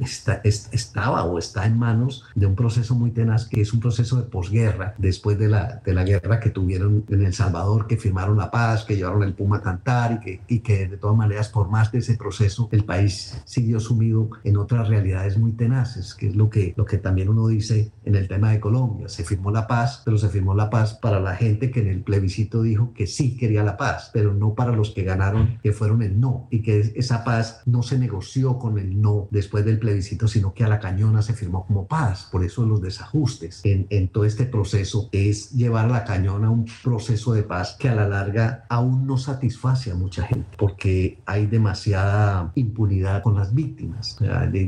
está, 0.02 0.42
estaba 0.44 1.24
o 1.24 1.40
está 1.40 1.66
en 1.66 1.78
manos 1.78 2.26
de 2.36 2.46
un 2.46 2.56
proceso 2.56 2.96
muy 2.96 3.12
tenaz 3.12 3.48
que 3.48 3.62
es 3.62 3.74
un 3.74 3.80
proceso 3.80 4.18
de 4.18 4.24
posguerra, 4.24 4.96
después 4.98 5.38
de 5.38 5.48
la, 5.48 5.82
de 5.84 5.94
la 5.94 6.04
guerra 6.04 6.40
que 6.40 6.50
tuvieron 6.50 7.06
en 7.10 7.26
El 7.26 7.34
Salvador, 7.34 7.88
que 7.88 7.98
firmaron 7.98 8.38
la 8.38 8.52
paz, 8.52 8.86
que 8.86 8.96
llevaron 8.96 9.24
el 9.24 9.34
Puma 9.34 9.58
a 9.58 9.62
cantar 9.62 10.14
y 10.14 10.20
que, 10.20 10.42
y 10.48 10.60
que 10.60 10.88
de 10.88 10.98
todas 10.98 11.18
maneras, 11.18 11.50
por 11.50 11.70
más 11.70 11.92
de 11.92 12.00
ese 12.00 12.16
proceso, 12.16 12.70
el 12.72 12.86
país 12.86 13.42
siguió 13.46 13.80
sumido 13.80 14.30
en 14.44 14.58
otras 14.58 14.88
realidades 14.88 15.38
muy 15.38 15.54
tenaces, 15.54 16.14
que 16.14 16.28
es 16.28 16.36
lo 16.36 16.50
que 16.50 16.74
que 16.86 16.98
también 16.98 17.30
uno 17.30 17.48
dice 17.48 17.92
en 18.04 18.16
el 18.16 18.28
tema 18.28 18.52
de 18.52 18.60
Colombia. 18.60 19.10
Se 19.10 19.24
firmó 19.24 19.52
la 19.52 19.68
paz, 19.68 20.02
pero 20.06 20.18
se 20.18 20.30
firmó 20.30 20.54
la 20.54 20.70
paz 20.70 20.94
para 20.96 21.20
la 21.20 21.36
gente 21.36 21.72
que 21.72 21.82
en 21.82 21.88
el 21.88 22.04
plebiscito 22.04 22.62
dijo 22.62 22.94
que 22.94 23.08
sí 23.08 23.38
quería 23.38 23.64
la 23.64 23.78
paz, 23.78 24.10
pero 24.14 24.34
no 24.34 24.54
para 24.54 24.74
los 24.74 24.92
que 24.92 25.04
ganaron, 25.04 25.60
que 25.62 25.74
fueron 25.74 26.02
el 26.02 26.20
no. 26.20 26.48
Y 26.52 26.62
que 26.62 26.80
esa 26.96 27.24
paz 27.24 27.62
no 27.66 27.84
se 27.84 27.98
negoció 27.98 28.58
con 28.60 28.78
el 28.78 29.02
no 29.02 29.28
después 29.32 29.66
del 29.66 29.80
plebiscito, 29.80 30.28
sino 30.28 30.54
que 30.54 30.64
a 30.64 30.68
la 30.68 30.80
cañona 30.80 31.22
se 31.22 31.34
firmó 31.34 31.66
como 31.66 31.88
paz. 31.88 32.28
Por 32.32 32.44
eso 32.44 32.66
los 32.66 32.82
desajustes 32.82 33.62
en, 33.64 33.88
en 33.90 34.10
todo 34.10 34.26
este 34.26 34.46
proceso 34.46 35.10
es 35.12 35.52
llevar 35.52 35.86
a 35.86 35.90
la 35.90 36.04
cañona 36.04 36.50
un 36.50 36.66
proceso 36.84 37.34
de 37.34 37.44
paz 37.44 37.76
que 37.80 37.90
a 37.90 37.96
la 37.96 38.08
larga 38.08 38.66
aún 38.70 39.08
no 39.08 39.18
satisface 39.18 39.92
a 39.92 39.96
mucha 39.96 40.24
gente, 40.24 40.58
porque 40.58 41.20
hay 41.26 41.46
demasiada 41.46 42.52
impunidad 42.56 43.24
con 43.24 43.36
las 43.36 43.54
víctimas. 43.54 44.18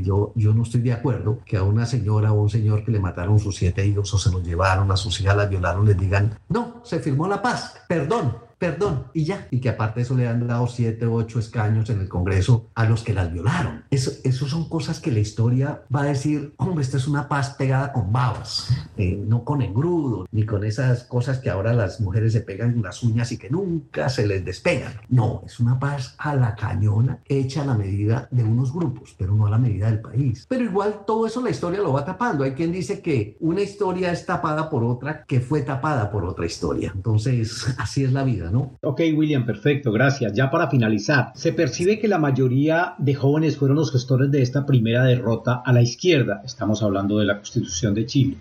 yo, 0.02 0.32
yo 0.34 0.54
no 0.54 0.62
estoy 0.62 0.80
de 0.80 0.92
acuerdo 0.92 1.40
que 1.44 1.56
a 1.56 1.62
una 1.62 1.86
señora 1.86 2.05
señora 2.06 2.32
o 2.32 2.40
un 2.40 2.48
señor 2.48 2.84
que 2.84 2.92
le 2.92 3.00
mataron 3.00 3.40
sus 3.40 3.56
siete 3.56 3.84
hijos 3.84 4.14
o 4.14 4.18
se 4.18 4.30
los 4.30 4.44
llevaron, 4.44 4.92
a 4.92 4.96
sus 4.96 5.20
hijas 5.20 5.36
las 5.36 5.50
violaron, 5.50 5.84
les 5.84 5.98
digan, 5.98 6.38
no, 6.48 6.80
se 6.84 7.00
firmó 7.00 7.26
la 7.26 7.42
paz, 7.42 7.80
perdón, 7.88 8.36
perdón, 8.58 9.06
y 9.12 9.24
ya. 9.24 9.46
Y 9.50 9.60
que 9.60 9.68
aparte 9.68 10.00
de 10.00 10.04
eso 10.04 10.14
le 10.14 10.28
han 10.28 10.46
dado 10.46 10.66
siete 10.66 11.06
u 11.06 11.14
ocho 11.14 11.38
escaños 11.38 11.90
en 11.90 12.00
el 12.00 12.08
Congreso 12.08 12.70
a 12.74 12.84
los 12.84 13.02
que 13.02 13.14
las 13.14 13.32
violaron. 13.32 13.84
Eso, 13.90 14.12
son 14.46 14.68
cosas 14.68 15.00
que 15.00 15.10
la 15.10 15.18
historia 15.18 15.82
va 15.94 16.02
a 16.02 16.06
decir, 16.06 16.54
hombre, 16.56 16.82
esta 16.82 16.96
es 16.96 17.08
una 17.08 17.28
paz 17.28 17.50
pegada 17.50 17.92
con 17.92 18.12
babas, 18.12 18.68
eh, 18.96 19.20
no 19.26 19.44
con 19.44 19.62
engrudo, 19.62 20.26
ni 20.30 20.44
con 20.44 20.64
esas 20.64 21.04
cosas 21.04 21.38
que 21.38 21.50
ahora 21.50 21.72
las 21.72 22.00
mujeres 22.00 22.32
se 22.32 22.40
pegan 22.40 22.82
las 22.82 23.02
uñas 23.02 23.32
y 23.32 23.38
que 23.38 23.50
nunca 23.50 24.08
se 24.08 24.26
les 24.26 24.44
despegan. 24.44 24.92
No, 25.08 25.42
es 25.44 25.60
una 25.60 25.78
paz 25.78 26.14
a 26.18 26.34
la 26.34 26.54
cañona, 26.54 27.20
hecha 27.26 27.62
a 27.62 27.66
la 27.66 27.74
medida 27.74 28.28
de 28.30 28.44
unos 28.44 28.72
grupos, 28.72 29.14
pero 29.18 29.34
no 29.34 29.46
a 29.46 29.50
la 29.50 29.58
medida 29.58 29.86
del 29.86 30.00
país. 30.00 30.46
Pero 30.48 30.64
igual 30.64 31.04
todo 31.06 31.26
eso 31.26 31.42
la 31.42 31.50
historia 31.50 31.80
lo 31.80 31.92
va 31.92 32.04
tapando. 32.04 32.44
Hay 32.44 32.52
quien 32.52 32.72
dice 32.72 33.00
que 33.00 33.36
una 33.40 33.60
historia 33.60 34.12
es 34.12 34.24
tapada 34.24 34.70
por 34.70 34.84
otra 34.84 35.24
que 35.24 35.40
fue 35.40 35.62
tapada 35.62 36.10
por 36.10 36.24
otra 36.24 36.46
historia. 36.46 36.92
Entonces, 36.94 37.66
así 37.78 38.04
es 38.04 38.12
la 38.12 38.24
vida. 38.24 38.45
Ok, 38.82 39.00
William, 39.14 39.44
perfecto, 39.44 39.92
gracias. 39.92 40.32
Ya 40.32 40.50
para 40.50 40.68
finalizar, 40.68 41.32
se 41.34 41.52
percibe 41.52 41.98
que 41.98 42.08
la 42.08 42.18
mayoría 42.18 42.94
de 42.98 43.14
jóvenes 43.14 43.56
fueron 43.56 43.76
los 43.76 43.92
gestores 43.92 44.30
de 44.30 44.42
esta 44.42 44.66
primera 44.66 45.04
derrota 45.04 45.62
a 45.64 45.72
la 45.72 45.82
izquierda. 45.82 46.42
Estamos 46.44 46.82
hablando 46.82 47.18
de 47.18 47.26
la 47.26 47.36
Constitución 47.36 47.94
de 47.94 48.06
Chile 48.06 48.36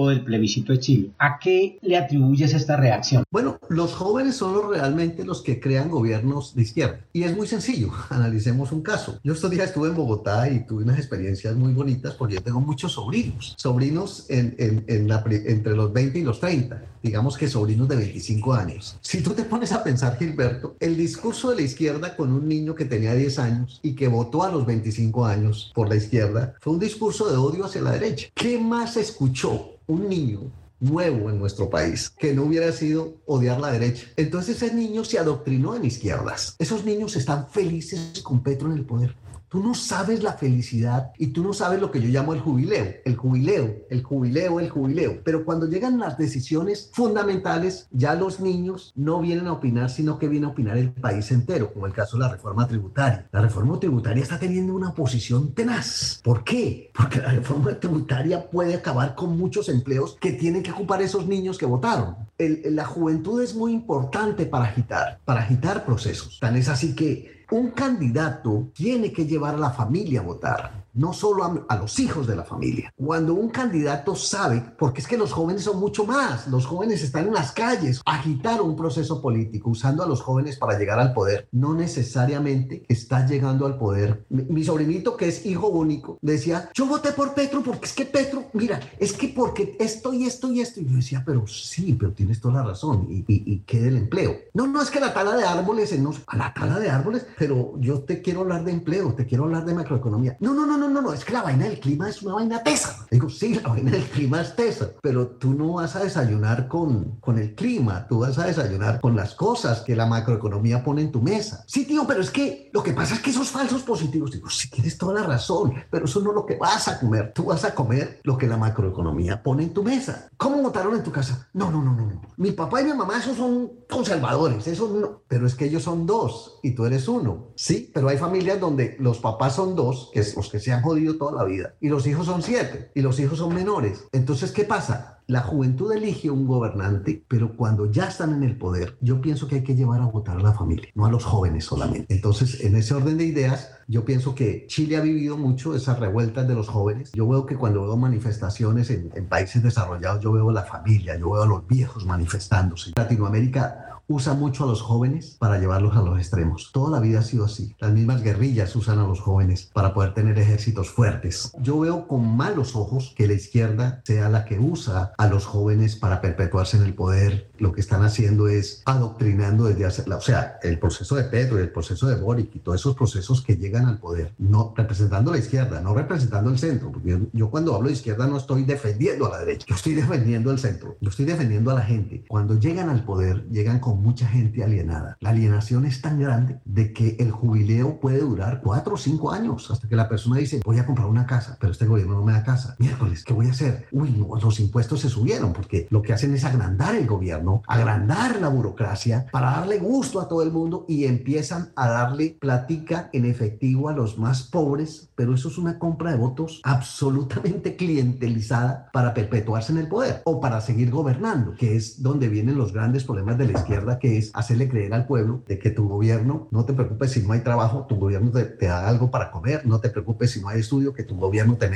o 0.00 0.10
del 0.10 0.22
plebiscito 0.22 0.72
de 0.72 0.78
Chile. 0.78 1.10
¿A 1.18 1.40
qué 1.40 1.76
le 1.82 1.96
atribuyes 1.96 2.54
esta 2.54 2.76
reacción? 2.76 3.24
Bueno, 3.32 3.58
los 3.68 3.94
jóvenes 3.94 4.36
son 4.36 4.54
los, 4.54 4.68
realmente 4.68 5.24
los 5.24 5.42
que 5.42 5.58
crean 5.58 5.90
gobiernos 5.90 6.54
de 6.54 6.62
izquierda. 6.62 7.00
Y 7.12 7.24
es 7.24 7.36
muy 7.36 7.48
sencillo. 7.48 7.90
Analicemos 8.08 8.70
un 8.70 8.82
caso. 8.82 9.18
Yo 9.24 9.32
estos 9.32 9.50
días 9.50 9.70
estuve 9.70 9.88
en 9.88 9.96
Bogotá 9.96 10.48
y 10.48 10.60
tuve 10.60 10.84
unas 10.84 10.98
experiencias 10.98 11.56
muy 11.56 11.72
bonitas 11.72 12.14
porque 12.14 12.36
yo 12.36 12.42
tengo 12.44 12.60
muchos 12.60 12.92
sobrinos. 12.92 13.56
Sobrinos 13.58 14.26
entre 14.28 15.74
los 15.74 15.92
20 15.92 16.16
y 16.20 16.22
los 16.22 16.38
30. 16.38 16.80
Digamos 17.02 17.36
que 17.36 17.48
sobrinos 17.48 17.88
de 17.88 17.96
25 17.96 18.54
años. 18.54 18.98
Si 19.00 19.20
tú 19.20 19.32
te 19.32 19.42
pones 19.42 19.72
a 19.72 19.82
pensar, 19.82 20.16
Gilberto, 20.16 20.76
el 20.78 20.96
discurso 20.96 21.50
de 21.50 21.56
la 21.56 21.62
izquierda 21.62 22.14
con 22.14 22.32
un 22.32 22.46
niño 22.48 22.76
que 22.76 22.84
tenía 22.84 23.14
10 23.14 23.38
años 23.40 23.80
y 23.82 23.96
que 23.96 24.06
votó 24.06 24.44
a 24.44 24.52
los 24.52 24.64
25 24.64 25.26
años 25.26 25.72
por 25.74 25.88
la 25.88 25.96
izquierda 25.96 26.54
fue 26.60 26.72
un 26.72 26.78
discurso 26.78 27.28
de 27.28 27.36
odio 27.36 27.64
hacia 27.64 27.82
la 27.82 27.92
derecha. 27.92 28.28
¿Qué 28.34 28.60
más 28.60 28.96
escuchó 28.96 29.78
un 29.88 30.08
niño 30.08 30.52
nuevo 30.80 31.28
en 31.28 31.38
nuestro 31.38 31.68
país, 31.68 32.10
que 32.10 32.32
no 32.32 32.44
hubiera 32.44 32.70
sido 32.72 33.16
odiar 33.26 33.60
la 33.60 33.72
derecha. 33.72 34.06
Entonces 34.16 34.62
ese 34.62 34.74
niño 34.74 35.04
se 35.04 35.18
adoctrinó 35.18 35.74
en 35.74 35.84
izquierdas. 35.84 36.54
Esos 36.58 36.84
niños 36.84 37.16
están 37.16 37.48
felices 37.48 38.20
con 38.22 38.42
Petro 38.42 38.70
en 38.70 38.78
el 38.78 38.84
poder. 38.84 39.16
Tú 39.48 39.62
no 39.62 39.74
sabes 39.74 40.22
la 40.22 40.34
felicidad 40.34 41.12
y 41.16 41.28
tú 41.28 41.42
no 41.42 41.54
sabes 41.54 41.80
lo 41.80 41.90
que 41.90 42.02
yo 42.02 42.08
llamo 42.08 42.34
el 42.34 42.40
jubileo, 42.40 42.96
el 43.04 43.16
jubileo, 43.16 43.76
el 43.88 44.02
jubileo, 44.02 44.60
el 44.60 44.68
jubileo. 44.68 45.22
Pero 45.24 45.44
cuando 45.44 45.66
llegan 45.66 45.98
las 45.98 46.18
decisiones 46.18 46.90
fundamentales, 46.92 47.88
ya 47.90 48.14
los 48.14 48.40
niños 48.40 48.92
no 48.94 49.20
vienen 49.20 49.46
a 49.46 49.52
opinar, 49.52 49.88
sino 49.88 50.18
que 50.18 50.28
viene 50.28 50.46
a 50.46 50.50
opinar 50.50 50.76
el 50.76 50.92
país 50.92 51.30
entero, 51.30 51.72
como 51.72 51.86
el 51.86 51.94
caso 51.94 52.18
de 52.18 52.24
la 52.24 52.32
reforma 52.32 52.68
tributaria. 52.68 53.26
La 53.32 53.40
reforma 53.40 53.80
tributaria 53.80 54.22
está 54.22 54.38
teniendo 54.38 54.74
una 54.74 54.92
posición 54.92 55.54
tenaz. 55.54 56.20
¿Por 56.22 56.44
qué? 56.44 56.90
Porque 56.94 57.18
la 57.18 57.32
reforma 57.32 57.78
tributaria 57.80 58.50
puede 58.50 58.74
acabar 58.74 59.14
con 59.14 59.38
muchos 59.38 59.70
empleos 59.70 60.16
que 60.20 60.32
tienen 60.32 60.62
que 60.62 60.72
ocupar 60.72 61.00
esos 61.00 61.26
niños 61.26 61.56
que 61.56 61.66
votaron. 61.66 62.16
la 62.38 62.84
juventud 62.84 63.42
es 63.42 63.54
muy 63.54 63.72
importante 63.72 64.44
para 64.46 64.66
agitar, 64.66 65.20
para 65.24 65.40
agitar 65.40 65.86
procesos. 65.86 66.38
Tan 66.38 66.56
es 66.56 66.68
así 66.68 66.94
que 66.94 67.37
un 67.50 67.70
candidato 67.70 68.70
tiene 68.74 69.12
que 69.12 69.26
llevar 69.26 69.54
a 69.54 69.58
la 69.58 69.70
familia 69.70 70.20
a 70.20 70.24
votar 70.24 70.87
no 70.98 71.12
solo 71.12 71.64
a, 71.68 71.76
los 71.76 71.98
hijos 72.00 72.26
de 72.26 72.34
la 72.34 72.44
familia. 72.44 72.92
Cuando 72.96 73.34
un 73.34 73.50
candidato 73.50 74.16
sabe, 74.16 74.62
porque 74.78 75.00
es 75.00 75.06
que 75.06 75.16
los 75.16 75.32
jóvenes 75.32 75.62
son 75.62 75.78
mucho 75.78 76.04
más, 76.04 76.48
los 76.48 76.66
jóvenes 76.66 77.02
están 77.02 77.28
en 77.28 77.34
las 77.34 77.52
calles, 77.52 78.02
agitar 78.04 78.60
un 78.60 78.74
proceso 78.74 79.22
político 79.22 79.70
usando 79.70 80.02
a 80.02 80.06
los 80.06 80.20
jóvenes 80.20 80.58
para 80.58 80.76
llegar 80.76 80.98
al 80.98 81.12
poder, 81.12 81.48
no 81.52 81.72
necesariamente 81.72 82.84
está 82.88 83.24
llegando 83.26 83.64
al 83.64 83.78
poder. 83.78 84.26
Mi, 84.28 84.64
sobrinito, 84.64 85.16
que 85.16 85.28
es 85.28 85.46
hijo 85.46 85.68
único, 85.68 86.18
decía, 86.20 86.68
yo 86.74 86.86
voté 86.86 87.12
por 87.12 87.32
Petro 87.32 87.62
porque 87.62 87.86
es 87.86 87.92
que 87.92 88.04
Petro, 88.04 88.46
mira, 88.52 88.80
es 88.98 89.12
que 89.12 89.28
porque 89.28 89.76
esto 89.78 90.12
y 90.12 90.24
esto 90.24 90.52
y 90.52 90.60
esto. 90.60 90.80
Y 90.80 90.86
yo 90.86 90.96
decía, 90.96 91.22
pero 91.24 91.46
sí, 91.46 91.96
pero 91.98 92.12
tienes 92.12 92.40
toda 92.40 92.54
la 92.54 92.64
razón. 92.64 93.06
¿Y, 93.08 93.24
y, 93.28 93.60
qué 93.60 93.80
del 93.80 93.96
empleo? 93.96 94.36
No, 94.52 94.66
no 94.66 94.82
es 94.82 94.90
que 94.90 94.98
la 94.98 95.14
tala 95.14 95.36
de 95.36 95.44
árboles, 95.44 95.96
no, 96.00 96.12
a 96.26 96.36
la 96.36 96.52
tala 96.52 96.80
de 96.80 96.90
árboles, 96.90 97.24
pero 97.38 97.74
yo 97.78 98.00
te 98.00 98.20
quiero 98.20 98.40
hablar 98.40 98.64
de 98.64 98.72
empleo, 98.72 99.14
te 99.14 99.26
quiero 99.26 99.44
hablar 99.44 99.64
de 99.64 99.74
macroeconomía. 99.74 100.36
No, 100.40 100.54
no, 100.54 100.66
no, 100.66 100.76
no, 100.76 100.87
no, 100.88 101.00
no, 101.00 101.12
es 101.12 101.24
que 101.24 101.32
la 101.32 101.42
vaina 101.42 101.64
del 101.64 101.80
clima 101.80 102.08
es 102.08 102.22
una 102.22 102.34
vaina 102.34 102.62
tesa. 102.62 103.06
Digo, 103.10 103.28
sí, 103.28 103.54
la 103.54 103.68
vaina 103.68 103.90
del 103.90 104.04
clima 104.04 104.40
es 104.40 104.54
tesa, 104.54 104.90
pero 105.02 105.26
tú 105.26 105.54
no 105.54 105.74
vas 105.74 105.96
a 105.96 106.00
desayunar 106.04 106.68
con, 106.68 107.16
con 107.20 107.38
el 107.38 107.54
clima, 107.54 108.06
tú 108.08 108.20
vas 108.20 108.38
a 108.38 108.46
desayunar 108.46 109.00
con 109.00 109.16
las 109.16 109.34
cosas 109.34 109.80
que 109.80 109.96
la 109.96 110.06
macroeconomía 110.06 110.82
pone 110.82 111.02
en 111.02 111.12
tu 111.12 111.20
mesa. 111.20 111.64
Sí, 111.66 111.84
tío, 111.84 112.06
pero 112.06 112.20
es 112.20 112.30
que 112.30 112.70
lo 112.72 112.82
que 112.82 112.92
pasa 112.92 113.14
es 113.14 113.20
que 113.20 113.30
esos 113.30 113.48
falsos 113.48 113.82
positivos, 113.82 114.30
digo, 114.30 114.48
sí, 114.50 114.70
tienes 114.70 114.98
toda 114.98 115.14
la 115.14 115.22
razón, 115.22 115.74
pero 115.90 116.04
eso 116.04 116.20
no 116.20 116.30
es 116.30 116.34
lo 116.36 116.46
que 116.46 116.56
vas 116.56 116.88
a 116.88 116.98
comer. 116.98 117.32
Tú 117.34 117.44
vas 117.44 117.64
a 117.64 117.74
comer 117.74 118.20
lo 118.24 118.36
que 118.36 118.46
la 118.46 118.56
macroeconomía 118.56 119.42
pone 119.42 119.64
en 119.64 119.72
tu 119.72 119.82
mesa. 119.82 120.28
¿Cómo 120.36 120.62
votaron 120.62 120.94
en 120.96 121.02
tu 121.02 121.12
casa? 121.12 121.48
No, 121.52 121.70
no, 121.70 121.82
no, 121.82 121.94
no, 121.94 122.06
no. 122.06 122.20
Mi 122.36 122.52
papá 122.52 122.80
y 122.80 122.84
mi 122.84 122.94
mamá, 122.94 123.18
esos 123.18 123.36
son 123.36 123.70
conservadores, 123.88 124.66
eso 124.66 124.88
no. 124.88 125.22
Pero 125.28 125.46
es 125.46 125.54
que 125.54 125.66
ellos 125.66 125.82
son 125.82 126.06
dos 126.06 126.58
y 126.62 126.72
tú 126.72 126.84
eres 126.84 127.08
uno. 127.08 127.48
Sí, 127.56 127.90
pero 127.92 128.08
hay 128.08 128.18
familias 128.18 128.60
donde 128.60 128.96
los 128.98 129.18
papás 129.18 129.54
son 129.54 129.74
dos, 129.74 130.10
que 130.12 130.20
es 130.20 130.36
los 130.36 130.48
que 130.48 130.60
se 130.60 130.72
han 130.78 130.82
jodido 130.82 131.16
toda 131.16 131.42
la 131.42 131.44
vida, 131.44 131.74
y 131.80 131.88
los 131.88 132.06
hijos 132.06 132.26
son 132.26 132.42
siete, 132.42 132.90
y 132.94 133.02
los 133.02 133.18
hijos 133.20 133.38
son 133.38 133.54
menores. 133.54 134.06
Entonces, 134.12 134.52
¿qué 134.52 134.64
pasa? 134.64 135.18
La 135.26 135.42
juventud 135.42 135.92
elige 135.92 136.30
un 136.30 136.46
gobernante, 136.46 137.22
pero 137.28 137.54
cuando 137.54 137.90
ya 137.90 138.06
están 138.06 138.32
en 138.32 138.44
el 138.44 138.56
poder, 138.56 138.96
yo 139.02 139.20
pienso 139.20 139.46
que 139.46 139.56
hay 139.56 139.62
que 139.62 139.74
llevar 139.74 140.00
a 140.00 140.06
votar 140.06 140.38
a 140.38 140.42
la 140.42 140.54
familia, 140.54 140.88
no 140.94 141.04
a 141.04 141.10
los 141.10 141.24
jóvenes 141.24 141.66
solamente. 141.66 142.14
Entonces, 142.14 142.62
en 142.62 142.74
ese 142.76 142.94
orden 142.94 143.18
de 143.18 143.26
ideas, 143.26 143.72
yo 143.88 144.06
pienso 144.06 144.34
que 144.34 144.66
Chile 144.68 144.96
ha 144.96 145.02
vivido 145.02 145.36
mucho 145.36 145.74
esas 145.74 145.98
revueltas 145.98 146.48
de 146.48 146.54
los 146.54 146.68
jóvenes. 146.68 147.12
Yo 147.12 147.28
veo 147.28 147.44
que 147.44 147.56
cuando 147.56 147.82
veo 147.82 147.96
manifestaciones 147.98 148.88
en, 148.88 149.10
en 149.14 149.26
países 149.26 149.62
desarrollados, 149.62 150.22
yo 150.22 150.32
veo 150.32 150.48
a 150.48 150.52
la 150.54 150.64
familia, 150.64 151.18
yo 151.18 151.32
veo 151.32 151.42
a 151.42 151.46
los 151.46 151.66
viejos 151.66 152.06
manifestándose. 152.06 152.92
Latinoamérica 152.96 153.87
usa 154.08 154.34
mucho 154.34 154.64
a 154.64 154.66
los 154.66 154.80
jóvenes 154.82 155.36
para 155.38 155.58
llevarlos 155.58 155.96
a 155.96 156.02
los 156.02 156.18
extremos. 156.18 156.70
Toda 156.72 156.90
la 156.90 157.00
vida 157.00 157.20
ha 157.20 157.22
sido 157.22 157.44
así. 157.44 157.76
Las 157.78 157.92
mismas 157.92 158.22
guerrillas 158.22 158.74
usan 158.74 158.98
a 158.98 159.06
los 159.06 159.20
jóvenes 159.20 159.70
para 159.72 159.92
poder 159.92 160.14
tener 160.14 160.38
ejércitos 160.38 160.90
fuertes. 160.90 161.52
Yo 161.60 161.80
veo 161.80 162.08
con 162.08 162.36
malos 162.36 162.74
ojos 162.74 163.12
que 163.16 163.26
la 163.26 163.34
izquierda 163.34 164.00
sea 164.04 164.28
la 164.28 164.44
que 164.44 164.58
usa 164.58 165.12
a 165.16 165.26
los 165.26 165.44
jóvenes 165.44 165.96
para 165.96 166.20
perpetuarse 166.20 166.78
en 166.78 166.84
el 166.84 166.94
poder. 166.94 167.50
Lo 167.58 167.72
que 167.72 167.80
están 167.80 168.02
haciendo 168.02 168.48
es 168.48 168.82
adoctrinando 168.86 169.64
desde 169.64 169.84
hace, 169.84 170.10
o 170.10 170.20
sea, 170.20 170.58
el 170.62 170.78
proceso 170.78 171.14
de 171.14 171.24
Pedro 171.24 171.58
el 171.58 171.70
proceso 171.70 172.06
de 172.06 172.16
Boric 172.16 172.54
y 172.54 172.58
todos 172.60 172.80
esos 172.80 172.94
procesos 172.94 173.42
que 173.42 173.56
llegan 173.56 173.86
al 173.86 173.98
poder, 173.98 174.34
no 174.38 174.72
representando 174.76 175.32
la 175.32 175.38
izquierda, 175.38 175.80
no 175.80 175.94
representando 175.94 176.50
el 176.50 176.58
centro, 176.58 176.90
porque 176.92 177.10
yo, 177.10 177.18
yo 177.32 177.50
cuando 177.50 177.74
hablo 177.74 177.88
de 177.88 177.94
izquierda 177.94 178.26
no 178.26 178.36
estoy 178.36 178.64
defendiendo 178.64 179.26
a 179.26 179.30
la 179.30 179.38
derecha, 179.38 179.66
yo 179.68 179.74
estoy 179.74 179.94
defendiendo 179.94 180.50
el 180.50 180.58
centro, 180.58 180.96
yo 181.00 181.10
estoy 181.10 181.24
defendiendo 181.26 181.70
a 181.70 181.74
la 181.74 181.82
gente. 181.82 182.24
Cuando 182.28 182.58
llegan 182.58 182.88
al 182.88 183.04
poder, 183.04 183.46
llegan 183.50 183.80
con 183.80 183.97
mucha 183.98 184.26
gente 184.26 184.64
alienada. 184.64 185.16
La 185.20 185.30
alienación 185.30 185.84
es 185.84 186.00
tan 186.00 186.20
grande 186.20 186.60
de 186.64 186.92
que 186.92 187.16
el 187.18 187.30
jubileo 187.30 188.00
puede 188.00 188.20
durar 188.20 188.60
cuatro 188.62 188.94
o 188.94 188.98
cinco 188.98 189.32
años 189.32 189.70
hasta 189.70 189.88
que 189.88 189.96
la 189.96 190.08
persona 190.08 190.38
dice, 190.38 190.60
voy 190.64 190.78
a 190.78 190.86
comprar 190.86 191.08
una 191.08 191.26
casa, 191.26 191.56
pero 191.60 191.72
este 191.72 191.86
gobierno 191.86 192.14
no 192.14 192.24
me 192.24 192.32
da 192.32 192.42
casa. 192.42 192.76
Miércoles, 192.78 193.24
¿qué 193.24 193.32
voy 193.32 193.46
a 193.46 193.50
hacer? 193.50 193.86
Uy, 193.92 194.24
los 194.42 194.60
impuestos 194.60 195.00
se 195.00 195.08
subieron 195.08 195.52
porque 195.52 195.86
lo 195.90 196.02
que 196.02 196.12
hacen 196.12 196.34
es 196.34 196.44
agrandar 196.44 196.94
el 196.94 197.06
gobierno, 197.06 197.62
agrandar 197.66 198.40
la 198.40 198.48
burocracia 198.48 199.26
para 199.30 199.50
darle 199.50 199.78
gusto 199.78 200.20
a 200.20 200.28
todo 200.28 200.42
el 200.42 200.52
mundo 200.52 200.84
y 200.88 201.04
empiezan 201.04 201.70
a 201.76 201.88
darle 201.88 202.36
platica 202.40 203.10
en 203.12 203.24
efectivo 203.24 203.88
a 203.88 203.92
los 203.92 204.18
más 204.18 204.42
pobres, 204.42 205.10
pero 205.14 205.34
eso 205.34 205.48
es 205.48 205.58
una 205.58 205.78
compra 205.78 206.10
de 206.10 206.16
votos 206.16 206.60
absolutamente 206.64 207.76
clientelizada 207.76 208.90
para 208.92 209.14
perpetuarse 209.14 209.72
en 209.72 209.78
el 209.78 209.88
poder 209.88 210.22
o 210.24 210.40
para 210.40 210.60
seguir 210.60 210.90
gobernando, 210.90 211.54
que 211.54 211.76
es 211.76 212.02
donde 212.02 212.28
vienen 212.28 212.58
los 212.58 212.72
grandes 212.72 213.04
problemas 213.04 213.38
de 213.38 213.46
la 213.46 213.58
izquierda 213.58 213.87
que 213.96 214.18
es 214.18 214.30
hacerle 214.34 214.68
creer 214.68 214.92
al 214.92 215.06
pueblo 215.06 215.42
de 215.46 215.58
que 215.58 215.70
tu 215.70 215.88
gobierno, 215.88 216.48
no 216.50 216.64
te 216.66 216.74
preocupes 216.74 217.12
si 217.12 217.22
no 217.22 217.32
hay 217.32 217.40
trabajo, 217.40 217.86
tu 217.88 217.96
gobierno 217.96 218.30
te, 218.30 218.66
da 218.66 218.86
algo 218.86 219.10
para 219.10 219.30
comer, 219.30 219.64
no 219.64 219.80
te 219.80 219.88
preocupes 219.88 220.32
si 220.32 220.40
no 220.42 220.48
hay 220.48 220.60
estudio, 220.60 220.92
que 220.92 221.04
tu 221.04 221.16
gobierno 221.16 221.56
te, 221.56 221.68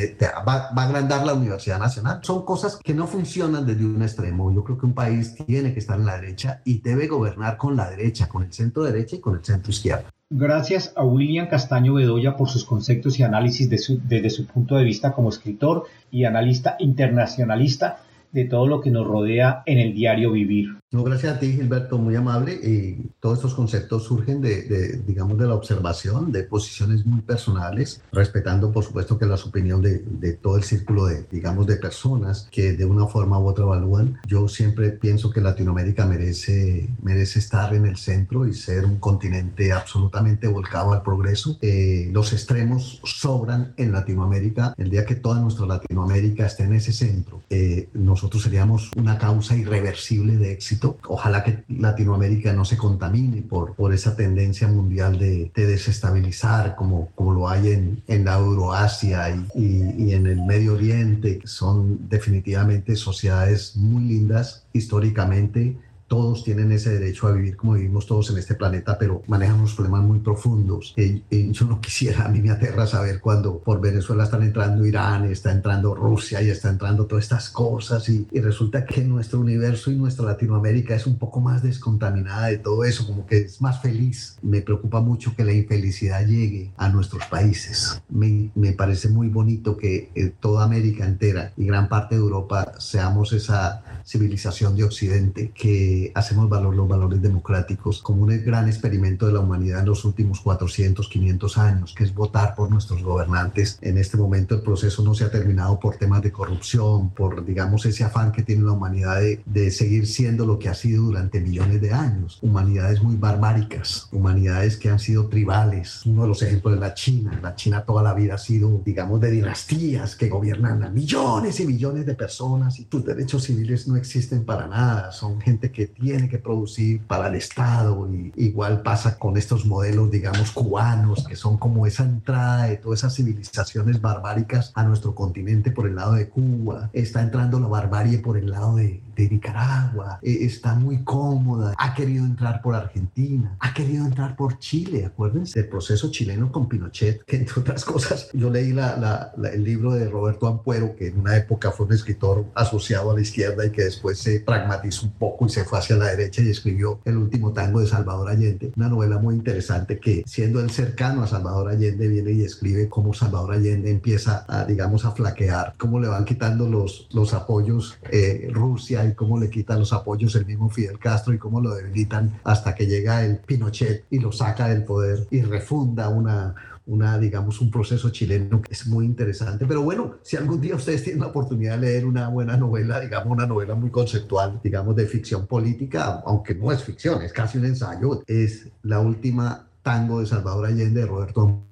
va, 0.47 0.71
va, 0.77 0.83
a 0.83 0.87
agrandar 0.87 1.25
la 1.25 1.35
Universidad 1.35 1.79
Nacional. 1.79 2.21
Son 2.23 2.45
cosas 2.45 2.77
que 2.77 2.93
no 2.93 3.07
funcionan 3.07 3.65
desde 3.65 3.87
un 3.87 4.03
extremo. 4.03 4.53
Yo 4.53 4.63
creo 4.65 4.77
que 4.77 4.87
un 4.87 4.95
país 4.95 5.35
tiene 5.47 5.73
que 5.73 5.79
estar 5.79 5.99
en 5.99 6.07
la 6.07 6.17
derecha 6.17 6.61
y 6.65 6.81
debe 6.81 7.07
gobernar 7.07 7.57
con 7.57 7.77
la 7.77 7.89
derecha, 7.89 8.29
con 8.29 8.43
el 8.43 8.53
centro 8.53 8.83
derecha 8.83 9.17
y 9.17 9.21
con 9.21 9.37
el 9.37 9.45
centro 9.45 9.71
izquierda. 9.71 10.05
Gracias 10.35 10.95
a 10.97 11.05
William 11.05 11.47
Castaño 11.47 11.95
Bedoya 11.95 12.37
por 12.37 12.49
sus 12.49 12.65
conceptos 12.65 13.19
y 13.19 13.23
análisis 13.23 13.69
desde 13.69 14.31
su 14.31 14.47
punto 14.47 14.77
de 14.77 14.85
vista 14.85 15.13
como 15.13 15.29
escritor 15.29 15.85
y 16.11 16.25
analista 16.25 16.77
internacionalista 16.79 17.99
de 18.33 18.47
todo 18.47 18.67
lo 18.67 18.81
que 18.81 18.91
nos 18.91 19.07
rodea 19.07 19.63
en 19.67 19.79
el 19.79 19.95
diario 19.95 20.33
vivir. 20.33 20.82
No, 20.93 21.03
gracias 21.05 21.37
a 21.37 21.39
ti, 21.39 21.53
Gilberto, 21.53 21.97
muy 21.97 22.15
amable. 22.17 22.53
Y 22.53 23.11
todos 23.19 23.39
estos 23.39 23.55
conceptos 23.55 24.05
surgen 24.05 24.43
de, 24.43 25.01
digamos, 25.07 25.39
de 25.39 25.47
la 25.47 25.55
observación, 25.55 26.31
de 26.31 26.43
posiciones 26.43 27.07
muy 27.07 27.23
personales, 27.23 28.03
respetando, 28.13 28.71
por 28.71 28.85
supuesto, 28.85 29.19
que 29.19 29.25
las 29.25 29.47
opiniones 29.47 30.03
de, 30.07 30.33
todo 30.35 30.59
el 30.59 30.65
círculo 30.65 31.07
de, 31.07 31.25
digamos, 31.31 31.67
de 31.67 31.77
personas 31.77 32.47
que 32.53 32.75
de 32.75 32.85
una 32.85 33.07
forma 33.07 33.39
u 33.39 33.47
otra 33.47 33.65
evalúan. 33.65 34.21
Yo 34.27 34.49
siempre 34.49 34.91
pienso 34.91 35.31
que 35.31 35.41
Latinoamérica 35.41 36.05
merece, 36.05 36.91
merece 37.01 37.39
estar 37.39 37.75
en 37.75 37.87
el 37.87 37.97
centro 37.97 38.47
y 38.47 38.53
ser 38.53 38.85
un 38.85 38.99
continente 38.99 39.73
absolutamente 39.73 40.47
volcado 40.47 40.93
al 40.93 41.01
progreso. 41.01 41.57
Eh, 41.63 42.11
los 42.13 42.35
extremos 42.35 43.01
sobran 43.03 43.73
en 43.79 43.93
Latinoamérica. 43.93 44.75
El 44.77 44.91
día 44.91 45.07
que 45.07 45.15
toda 45.15 45.41
nuestra 45.41 45.65
Latinoamérica 45.65 46.45
esté 46.45 46.65
en 46.65 46.75
ese 46.75 46.93
centro, 46.93 47.41
eh, 47.49 47.89
nosotros 47.95 48.43
seríamos 48.43 48.91
una 48.95 49.17
causa 49.17 49.57
irreversible 49.57 50.37
de 50.37 50.53
éxito 50.53 50.82
Ojalá 51.07 51.45
que 51.45 51.65
Latinoamérica 51.69 52.53
no 52.53 52.65
se 52.65 52.77
contamine 52.77 53.43
por, 53.43 53.75
por 53.75 53.93
esa 53.93 54.17
tendencia 54.17 54.69
mundial 54.69 55.19
de, 55.19 55.51
desestabilizar 55.55 56.75
como, 56.77 57.09
como 57.15 57.33
lo 57.33 57.49
hay 57.49 57.69
en, 57.71 58.03
en 58.09 58.25
la 58.25 58.37
Euroasia 58.37 59.31
y, 59.55 59.95
y 59.99 60.13
en 60.13 60.27
el 60.27 60.43
Medio 60.43 60.75
Oriente, 60.75 61.41
son 61.45 62.09
definitivamente 62.09 62.97
sociedades 62.97 63.77
muy 63.77 64.05
lindas 64.05 64.65
históricamente 64.73 65.77
todos 66.13 66.45
tienen 66.45 66.71
ese 66.73 66.91
derecho 66.91 67.27
a 67.27 67.33
vivir 67.33 67.57
como 67.57 67.73
vivimos 67.73 68.05
todos 68.07 68.29
en 68.29 68.37
este 68.37 68.55
planeta, 68.55 68.99
pero 68.99 69.23
manejan 69.29 69.61
unos 69.61 69.73
problemas 69.73 70.03
muy 70.03 70.19
profundos. 70.19 70.93
Y, 70.95 71.23
yo 71.53 71.65
no 71.65 71.81
quisiera, 71.81 72.27
a 72.27 72.29
mí 72.29 72.43
me 72.43 72.51
aterra 72.51 72.87
saber 72.87 73.19
cuando 73.19 73.61
por 73.61 73.81
Venezuela 73.81 74.25
están 74.25 74.43
entrando 74.43 74.85
Irán, 74.85 75.25
está 75.25 75.51
entrando 75.51 75.95
Rusia 75.95 76.43
y 76.43 76.51
está 76.51 76.69
entrando 76.69 77.07
todas 77.07 77.25
estas 77.25 77.49
cosas 77.49 78.11
y, 78.11 78.29
y 78.31 78.41
resulta 78.41 78.85
que 78.85 79.03
nuestro 79.03 79.41
universo 79.41 79.91
y 79.91 79.97
nuestra 79.97 80.27
Latinoamérica 80.27 80.95
es 80.95 81.07
un 81.07 81.17
poco 81.17 81.41
más 81.41 81.63
descontaminada 81.63 82.49
de 82.49 82.59
todo 82.59 82.85
eso, 82.85 83.07
como 83.07 83.25
que 83.25 83.39
es 83.39 83.63
más 83.63 83.81
feliz. 83.81 84.37
Me 84.43 84.61
preocupa 84.61 85.01
mucho 85.01 85.35
que 85.35 85.47
la 85.47 85.55
infelicidad 85.55 86.27
llegue 86.27 86.73
a 86.77 86.91
nuestros 86.91 87.25
países. 87.25 88.03
Me, 88.11 88.51
me 88.55 88.75
parece 88.75 89.09
muy 89.09 89.29
bonito 89.29 89.79
que 89.79 90.11
eh, 90.15 90.31
toda 90.39 90.65
América 90.65 91.07
entera 91.07 91.55
y 91.57 91.65
gran 91.65 91.89
parte 91.89 92.17
de 92.17 92.21
Europa 92.21 92.75
seamos 92.79 93.33
esa 93.33 93.83
civilización 94.05 94.77
de 94.77 94.85
Occidente 94.85 95.53
que 95.55 96.02
hacemos 96.15 96.49
valor 96.49 96.75
los 96.75 96.89
valores 96.89 97.21
democráticos 97.23 98.03
como 98.03 98.23
un 98.23 98.45
gran 98.45 98.67
experimento 98.67 99.27
de 99.27 99.33
la 99.33 99.41
humanidad 99.41 99.81
en 99.81 99.87
los 99.87 100.05
últimos 100.05 100.41
400, 100.41 101.09
500 101.09 101.59
años, 101.59 101.95
que 101.95 102.05
es 102.05 102.15
votar 102.15 102.55
por 102.55 102.71
nuestros 102.71 103.03
gobernantes. 103.03 103.79
En 103.81 103.99
este 103.99 104.17
momento 104.17 104.55
el 104.55 104.63
proceso 104.63 105.03
no 105.03 105.15
se 105.15 105.25
ha 105.25 105.31
terminado 105.31 105.79
por 105.79 105.97
temas 105.97 106.23
de 106.23 106.33
corrupción, 106.33 107.11
por, 107.11 107.45
digamos, 107.45 107.85
ese 107.87 108.05
afán 108.05 108.33
que 108.33 108.43
tiene 108.43 108.65
la 108.65 108.73
humanidad 108.73 109.21
de, 109.21 109.43
de 109.45 109.71
seguir 109.71 110.07
siendo 110.07 110.47
lo 110.47 110.59
que 110.59 110.69
ha 110.69 110.75
sido 110.75 111.05
durante 111.05 111.41
millones 111.41 111.81
de 111.81 111.93
años. 111.93 112.39
Humanidades 112.43 113.03
muy 113.03 113.17
barbáricas, 113.17 114.09
humanidades 114.13 114.77
que 114.77 114.89
han 114.89 114.99
sido 114.99 115.29
tribales. 115.29 116.05
Uno 116.07 116.23
de 116.23 116.29
los 116.29 116.43
ejemplos 116.43 116.75
es 116.75 116.81
la 116.81 116.95
China. 116.95 117.39
La 117.43 117.55
China 117.55 117.85
toda 117.85 118.03
la 118.03 118.15
vida 118.15 118.35
ha 118.35 118.39
sido, 118.39 118.81
digamos, 118.85 119.21
de 119.21 119.31
dinastías 119.31 120.17
que 120.17 120.29
gobiernan 120.29 120.83
a 120.83 120.91
millones 120.91 121.61
y 121.61 121.67
millones 121.67 122.07
de 122.07 122.15
personas 122.15 122.79
y 122.79 122.85
tus 122.85 123.05
derechos 123.05 123.45
civiles 123.45 123.87
no 123.89 123.97
existen 123.97 124.45
para 124.45 124.67
nada. 124.67 125.13
Son 125.13 125.41
gente 125.41 125.71
que 125.71 125.92
tiene 125.93 126.29
que 126.29 126.39
producir 126.39 127.03
para 127.03 127.29
el 127.29 127.35
Estado. 127.35 128.09
Y 128.13 128.33
igual 128.37 128.83
pasa 128.83 129.19
con 129.19 129.37
estos 129.37 129.67
modelos, 129.67 130.11
digamos, 130.11 130.51
cubanos, 130.51 131.27
que 131.27 131.37
son 131.37 131.57
como 131.57 131.87
esa 131.87 132.05
entrada 132.05 132.65
de 132.65 132.77
todas 132.77 133.01
esas 133.01 133.15
civilizaciones 133.15 134.01
barbáricas 134.01 134.73
a 134.75 134.85
nuestro 134.85 135.15
continente 135.15 135.71
por 135.71 135.87
el 135.87 135.97
lado 135.97 136.15
de 136.15 136.29
Cuba. 136.29 136.91
Está 136.93 137.23
entrando 137.23 137.61
la 137.61 137.69
barbarie 137.69 138.19
por 138.19 138.37
el 138.37 138.51
lado 138.51 138.77
de, 138.77 139.03
de 139.17 139.29
Nicaragua, 139.29 140.19
e, 140.23 140.45
está 140.45 140.75
muy 140.75 141.03
cómoda, 141.05 141.75
ha 141.77 141.95
querido 141.95 142.25
entrar 142.25 142.63
por 142.63 142.75
Argentina, 142.75 143.57
ha 143.61 143.75
querido 143.75 144.05
entrar 144.05 144.37
por 144.37 144.59
Chile, 144.59 145.07
acuérdense 145.07 145.59
del 145.61 145.69
proceso 145.69 146.11
chileno 146.11 146.51
con 146.51 146.69
Pinochet, 146.69 147.25
que 147.25 147.37
entre 147.37 147.61
otras 147.61 147.85
cosas, 147.85 148.29
yo 148.33 148.51
leí 148.51 148.73
la, 148.73 149.33
el 149.53 149.65
libro 149.65 149.93
de 149.93 150.09
Roberto 150.09 150.47
Ampuero, 150.47 150.97
que 150.97 151.09
en 151.09 151.21
una 151.21 151.37
época 151.37 151.71
fue 151.71 151.87
un 151.87 151.93
escritor 151.93 152.47
asociado 152.55 153.11
a 153.11 153.15
la 153.15 153.21
izquierda 153.21 153.67
y 153.67 153.71
que 153.71 153.85
después 153.85 154.19
se 154.19 154.41
pragmatizó 154.41 155.07
un 155.07 155.13
poco 155.13 155.47
y 155.47 155.51
se 155.51 155.65
hacia 155.79 155.97
la 155.97 156.07
derecha 156.07 156.43
y 156.43 156.51
escribió 156.51 157.01
El 157.05 157.17
último 157.17 157.53
tango 157.53 157.81
de 157.81 157.87
Salvador 157.87 158.29
Allende, 158.29 158.73
una 158.77 158.89
novela 158.89 159.19
muy 159.19 159.35
interesante 159.35 159.99
que 159.99 160.23
siendo 160.27 160.61
él 160.61 160.71
cercano 160.71 161.23
a 161.23 161.27
Salvador 161.27 161.71
Allende 161.71 162.09
viene 162.09 162.33
y 162.33 162.43
escribe 162.43 162.89
cómo 162.89 163.15
Salvador 163.15 163.53
Allende 163.53 163.91
empieza 163.91 164.45
a, 164.49 164.65
digamos, 164.65 165.05
a 165.05 165.13
flaquear, 165.13 165.75
cómo 165.79 166.01
le 166.01 166.09
van 166.09 166.25
quitando 166.25 166.69
los, 166.69 167.09
los 167.13 167.35
apoyos 167.35 167.99
eh, 168.11 168.49
Rusia 168.53 169.05
y 169.05 169.15
cómo 169.15 169.39
le 169.39 169.51
quitan 169.51 169.79
los 169.79 169.93
apoyos 169.93 170.35
el 170.35 170.47
mismo 170.47 170.69
Fidel 170.69 170.99
Castro 170.99 171.35
y 171.35 171.39
cómo 171.39 171.61
lo 171.61 171.75
debilitan 171.75 172.41
hasta 172.45 172.75
que 172.75 172.87
llega 172.87 173.25
el 173.25 173.39
Pinochet 173.39 174.05
y 174.11 174.19
lo 174.19 174.33
saca 174.33 174.69
del 174.69 174.85
poder 174.85 175.27
y 175.31 175.43
refunda 175.43 176.09
una, 176.09 176.55
una, 176.87 177.19
digamos, 177.19 177.61
un 177.61 177.71
proceso 177.71 178.11
chileno 178.11 178.61
que 178.61 178.73
es 178.73 178.87
muy 178.87 179.05
interesante. 179.05 179.67
Pero 179.67 179.83
bueno, 179.83 180.17
si 180.23 180.37
algún 180.37 180.61
día 180.61 180.75
ustedes 180.75 181.05
tienen 181.05 181.21
la 181.21 181.29
oportunidad 181.29 181.79
de 181.79 181.87
leer 181.87 182.07
una 182.07 182.29
buena 182.29 182.57
novela, 182.57 183.01
digamos, 183.01 183.33
una 183.33 183.47
novela 183.47 183.75
muy 183.75 183.91
conceptual, 183.91 184.61
digamos, 184.63 184.97
de 184.97 185.07
ficción 185.07 185.47
política, 185.47 186.23
aunque 186.27 186.55
no 186.55 186.73
es 186.73 186.83
ficción, 186.83 187.23
es 187.23 187.33
casi 187.33 187.59
un 187.59 187.67
ensayo, 187.67 188.23
es 188.27 188.69
La 188.83 189.01
última 189.01 189.69
tango 189.83 190.21
de 190.21 190.27
Salvador 190.27 190.67
Allende 190.67 191.01
de 191.01 191.07
Roberto 191.07 191.67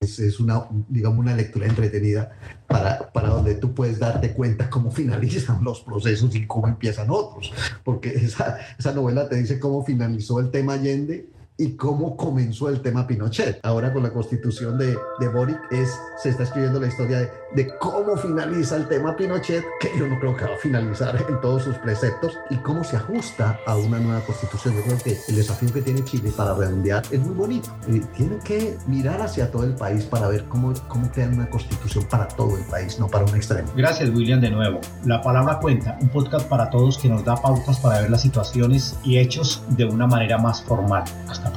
es, 0.00 0.40
una, 0.40 0.66
digamos, 0.88 1.18
una 1.18 1.34
lectura 1.34 1.66
entretenida 1.66 2.32
para, 2.66 3.12
para 3.12 3.28
donde 3.28 3.56
tú 3.56 3.74
puedes 3.74 3.98
darte 3.98 4.32
cuenta 4.32 4.70
cómo 4.70 4.90
finalizan 4.90 5.62
los 5.62 5.82
procesos 5.82 6.34
y 6.34 6.46
cómo 6.46 6.68
empiezan 6.68 7.08
otros. 7.10 7.52
Porque 7.84 8.08
esa, 8.08 8.58
esa 8.78 8.94
novela 8.94 9.28
te 9.28 9.36
dice 9.36 9.60
cómo 9.60 9.84
finalizó 9.84 10.40
el 10.40 10.50
tema 10.50 10.74
Allende 10.74 11.28
y 11.60 11.76
cómo 11.76 12.16
comenzó 12.16 12.70
el 12.70 12.80
tema 12.80 13.06
Pinochet. 13.06 13.60
Ahora 13.62 13.92
con 13.92 14.02
la 14.02 14.10
constitución 14.10 14.78
de, 14.78 14.96
de 15.18 15.28
Boric 15.28 15.60
es, 15.70 15.94
se 16.22 16.30
está 16.30 16.44
escribiendo 16.44 16.80
la 16.80 16.86
historia 16.86 17.18
de, 17.18 17.30
de, 17.54 17.68
cómo 17.78 18.16
finaliza 18.16 18.76
el 18.76 18.88
tema 18.88 19.16
Pinochet, 19.16 19.64
que 19.80 19.90
yo 19.98 20.06
no 20.06 20.18
creo 20.18 20.36
que 20.36 20.44
va 20.44 20.54
a 20.54 20.58
finalizar 20.58 21.16
en 21.28 21.40
todos 21.40 21.64
sus 21.64 21.76
preceptos, 21.76 22.38
y 22.50 22.56
cómo 22.56 22.84
se 22.84 22.96
ajusta 22.96 23.58
a 23.66 23.76
una 23.76 23.98
nueva 23.98 24.20
constitución. 24.20 24.74
Yo 24.76 24.82
creo 24.82 24.98
que 24.98 25.18
el 25.28 25.36
desafío 25.36 25.72
que 25.72 25.82
tiene 25.82 26.04
Chile 26.04 26.32
para 26.36 26.54
redondear 26.54 27.02
es 27.10 27.20
muy 27.20 27.34
bonito. 27.34 27.70
Eh, 27.88 28.02
tiene 28.16 28.38
que 28.38 28.78
mirar 28.86 29.20
hacia 29.20 29.50
todo 29.50 29.64
el 29.64 29.74
país 29.74 30.04
para 30.04 30.28
ver 30.28 30.44
cómo, 30.46 30.72
cómo 30.88 31.10
crear 31.10 31.30
una 31.30 31.48
constitución 31.48 32.04
para 32.04 32.28
todo 32.28 32.56
el 32.56 32.64
país, 32.64 32.98
no 32.98 33.08
para 33.08 33.24
un 33.24 33.34
extremo. 33.36 33.68
Gracias, 33.76 34.10
William, 34.10 34.40
de 34.40 34.50
nuevo. 34.50 34.80
La 35.04 35.20
palabra 35.22 35.58
cuenta, 35.60 35.98
un 36.00 36.08
podcast 36.08 36.46
para 36.48 36.70
todos 36.70 36.98
que 36.98 37.08
nos 37.08 37.24
da 37.24 37.36
pautas 37.36 37.78
para 37.80 38.00
ver 38.00 38.10
las 38.10 38.22
situaciones 38.22 38.98
y 39.04 39.18
hechos 39.18 39.62
de 39.68 39.84
una 39.84 40.06
manera 40.06 40.38
más 40.38 40.62
formal. 40.62 41.04
Hasta 41.28 41.52